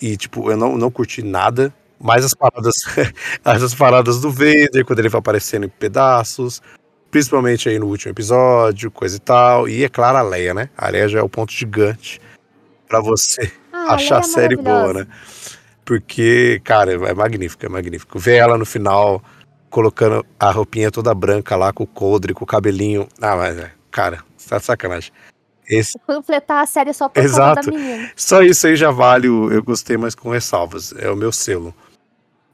E, 0.00 0.16
tipo, 0.16 0.50
eu 0.50 0.56
não, 0.56 0.76
não 0.76 0.90
curti 0.90 1.22
nada 1.22 1.72
mais 2.04 2.22
as 2.22 2.34
paradas, 2.34 2.74
as 3.42 3.74
paradas 3.74 4.20
do 4.20 4.30
Vader, 4.30 4.84
quando 4.84 4.98
ele 4.98 5.08
vai 5.08 5.18
aparecendo 5.18 5.64
em 5.64 5.70
pedaços, 5.70 6.60
principalmente 7.10 7.66
aí 7.66 7.78
no 7.78 7.86
último 7.86 8.12
episódio, 8.12 8.90
coisa 8.90 9.16
e 9.16 9.20
tal. 9.20 9.66
E 9.66 9.82
é 9.82 9.88
claro, 9.88 10.18
a 10.18 10.22
Leia, 10.22 10.52
né? 10.52 10.68
A 10.76 10.90
Leia 10.90 11.08
já 11.08 11.20
é 11.20 11.22
o 11.22 11.30
ponto 11.30 11.50
gigante 11.50 12.20
para 12.86 13.00
você 13.00 13.50
ah, 13.72 13.94
achar 13.94 14.16
a, 14.16 14.18
a 14.18 14.20
é 14.20 14.24
série 14.24 14.54
boa, 14.54 14.92
né? 14.92 15.06
Porque, 15.82 16.60
cara, 16.62 16.92
é 16.92 17.14
magnífico, 17.14 17.64
é 17.64 17.70
magnífico. 17.70 18.18
Ver 18.18 18.36
ela 18.36 18.58
no 18.58 18.66
final 18.66 19.22
colocando 19.70 20.24
a 20.38 20.50
roupinha 20.50 20.90
toda 20.90 21.14
branca 21.14 21.56
lá, 21.56 21.72
com 21.72 21.84
o 21.84 21.86
coldre, 21.86 22.34
com 22.34 22.44
o 22.44 22.46
cabelinho. 22.46 23.08
Ah, 23.18 23.34
mas, 23.34 23.58
é, 23.58 23.70
cara, 23.90 24.22
tá 24.46 24.58
de 24.58 24.64
sacanagem. 24.64 25.10
Esse... 25.66 25.98
Completar 26.06 26.62
a 26.62 26.66
série 26.66 26.92
só 26.92 27.08
por 27.08 27.22
Exato. 27.22 27.70
Só 28.14 28.42
isso 28.42 28.66
aí 28.66 28.76
já 28.76 28.90
vale, 28.90 29.26
eu 29.26 29.62
gostei, 29.62 29.96
mas 29.96 30.14
com 30.14 30.28
ressalvas. 30.28 30.92
É 30.98 31.10
o 31.10 31.16
meu 31.16 31.32
selo. 31.32 31.74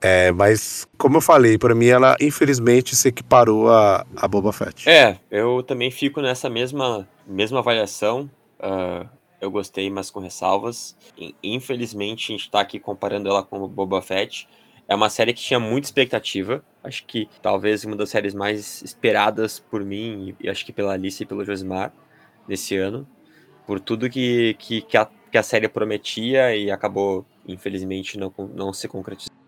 É, 0.01 0.33
mas, 0.33 0.89
como 0.97 1.19
eu 1.19 1.21
falei, 1.21 1.59
para 1.59 1.75
mim 1.75 1.87
ela 1.87 2.17
infelizmente 2.21 2.97
se 2.97 3.09
equiparou 3.09 3.71
a, 3.71 4.07
a 4.17 4.27
Boba 4.27 4.53
Fett. 4.53 4.89
É, 4.89 5.19
eu 5.31 5.63
também 5.63 5.91
fico 5.91 6.23
nessa 6.23 6.49
mesma, 6.49 7.07
mesma 7.27 7.59
avaliação. 7.59 8.31
Uh, 8.59 9.07
eu 9.41 9.51
gostei, 9.51 9.91
mas 9.91 10.11
com 10.11 10.21
ressalvas. 10.21 10.97
Infelizmente, 11.43 12.33
a 12.33 12.37
gente 12.37 12.51
tá 12.51 12.61
aqui 12.61 12.79
comparando 12.79 13.29
ela 13.29 13.43
com 13.43 13.67
Boba 13.69 14.01
Fett. 14.01 14.49
É 14.89 14.95
uma 14.95 15.11
série 15.11 15.35
que 15.35 15.41
tinha 15.41 15.61
muita 15.61 15.87
expectativa. 15.87 16.65
Acho 16.83 17.05
que 17.05 17.29
talvez 17.43 17.85
uma 17.85 17.95
das 17.95 18.09
séries 18.09 18.35
mais 18.35 18.83
esperadas 18.83 19.61
por 19.61 19.85
mim, 19.85 20.35
e 20.41 20.49
acho 20.49 20.65
que 20.65 20.73
pela 20.73 20.95
Alice 20.95 21.23
e 21.23 21.27
pelo 21.27 21.45
Josmar, 21.45 21.93
nesse 22.49 22.77
ano. 22.77 23.07
Por 23.67 23.79
tudo 23.81 24.11
que, 24.11 24.57
que, 24.59 24.81
que, 24.81 24.97
a, 24.97 25.07
que 25.31 25.39
a 25.39 25.43
série 25.43 25.69
prometia 25.69 26.57
e 26.57 26.71
acabou, 26.71 27.25
infelizmente, 27.47 28.19
não, 28.19 28.33
não 28.55 28.73
se 28.73 28.89
concretizando 28.89 29.39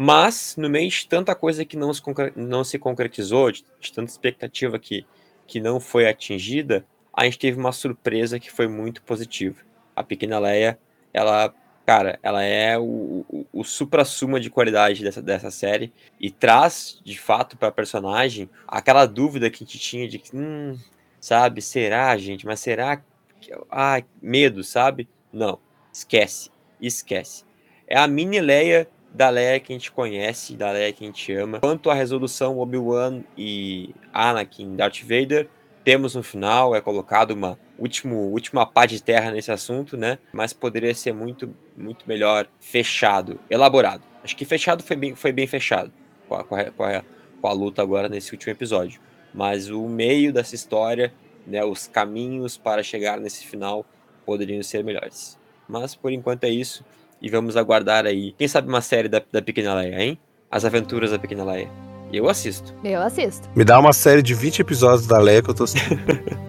mas 0.00 0.54
no 0.56 0.70
meio 0.70 0.88
de 0.88 1.08
tanta 1.08 1.34
coisa 1.34 1.64
que 1.64 1.76
não 1.76 1.92
se, 1.92 2.00
não 2.36 2.62
se 2.62 2.78
concretizou, 2.78 3.50
de, 3.50 3.64
de 3.80 3.92
tanta 3.92 4.10
expectativa 4.10 4.78
que, 4.78 5.04
que 5.44 5.60
não 5.60 5.80
foi 5.80 6.08
atingida, 6.08 6.86
a 7.12 7.24
gente 7.24 7.38
teve 7.40 7.58
uma 7.58 7.72
surpresa 7.72 8.38
que 8.38 8.48
foi 8.48 8.68
muito 8.68 9.02
positiva. 9.02 9.58
A 9.96 10.04
Pequena 10.04 10.38
Leia, 10.38 10.78
ela, 11.12 11.52
cara, 11.84 12.16
ela 12.22 12.44
é 12.44 12.78
o, 12.78 13.24
o, 13.28 13.46
o 13.52 13.64
supra-suma 13.64 14.38
de 14.38 14.50
qualidade 14.50 15.02
dessa, 15.02 15.20
dessa 15.20 15.50
série 15.50 15.92
e 16.20 16.30
traz, 16.30 17.00
de 17.04 17.18
fato, 17.18 17.56
para 17.56 17.66
a 17.66 17.72
personagem 17.72 18.48
aquela 18.68 19.04
dúvida 19.04 19.50
que 19.50 19.64
a 19.64 19.66
gente 19.66 19.80
tinha 19.80 20.08
de 20.08 20.20
que, 20.20 20.36
hum, 20.36 20.78
sabe, 21.20 21.60
será, 21.60 22.16
gente, 22.16 22.46
mas 22.46 22.60
será 22.60 22.98
que. 23.40 23.52
Ai, 23.68 24.04
medo, 24.22 24.62
sabe? 24.62 25.08
Não, 25.32 25.58
esquece, 25.92 26.52
esquece. 26.80 27.44
É 27.84 27.98
a 27.98 28.06
mini 28.06 28.40
Leia 28.40 28.88
da 29.18 29.30
Leia 29.30 29.58
que 29.58 29.72
a 29.72 29.76
gente 29.76 29.90
conhece, 29.90 30.54
da 30.54 30.70
Leia 30.70 30.92
que 30.92 31.02
a 31.02 31.06
gente 31.08 31.32
ama. 31.32 31.58
Quanto 31.58 31.90
à 31.90 31.94
resolução 31.94 32.56
Obi-Wan 32.60 33.24
e 33.36 33.92
Anakin 34.12 34.76
Darth 34.76 35.00
Vader, 35.02 35.48
temos 35.82 36.14
no 36.14 36.22
final, 36.22 36.72
é 36.72 36.80
colocado 36.80 37.32
uma 37.32 37.58
último, 37.76 38.30
última 38.30 38.64
pá 38.64 38.86
de 38.86 39.02
terra 39.02 39.32
nesse 39.32 39.50
assunto, 39.50 39.96
né? 39.96 40.18
Mas 40.32 40.52
poderia 40.52 40.94
ser 40.94 41.12
muito, 41.12 41.52
muito 41.76 42.06
melhor 42.06 42.46
fechado, 42.60 43.40
elaborado. 43.50 44.04
Acho 44.22 44.36
que 44.36 44.44
fechado 44.44 44.84
foi 44.84 44.94
bem, 44.94 45.16
foi 45.16 45.32
bem 45.32 45.48
fechado 45.48 45.92
com 46.28 46.36
a, 46.36 46.44
com, 46.44 46.54
a, 46.54 46.64
com, 46.70 46.84
a, 46.84 47.02
com 47.40 47.48
a 47.48 47.52
luta 47.52 47.82
agora 47.82 48.08
nesse 48.08 48.30
último 48.30 48.52
episódio. 48.52 49.00
Mas 49.34 49.68
o 49.68 49.88
meio 49.88 50.32
dessa 50.32 50.54
história, 50.54 51.12
né, 51.44 51.64
os 51.64 51.88
caminhos 51.88 52.56
para 52.56 52.84
chegar 52.84 53.18
nesse 53.18 53.44
final 53.44 53.84
poderiam 54.24 54.62
ser 54.62 54.84
melhores. 54.84 55.36
Mas 55.68 55.96
por 55.96 56.12
enquanto 56.12 56.44
é 56.44 56.50
isso. 56.50 56.84
E 57.20 57.28
vamos 57.28 57.56
aguardar 57.56 58.06
aí. 58.06 58.34
Quem 58.38 58.46
sabe 58.48 58.68
uma 58.68 58.80
série 58.80 59.08
da, 59.08 59.20
da 59.30 59.42
Pequena 59.42 59.74
Leia, 59.74 60.00
hein? 60.00 60.18
As 60.50 60.64
Aventuras 60.64 61.10
da 61.10 61.18
Pequena 61.18 61.44
Leia. 61.44 61.68
Eu 62.12 62.28
assisto. 62.28 62.74
Eu 62.82 63.02
assisto. 63.02 63.48
Me 63.54 63.64
dá 63.64 63.78
uma 63.78 63.92
série 63.92 64.22
de 64.22 64.34
20 64.34 64.60
episódios 64.60 65.06
da 65.06 65.18
Leia 65.18 65.42
que 65.42 65.50
eu 65.50 65.54
tô 65.54 65.64
assistindo. 65.64 66.00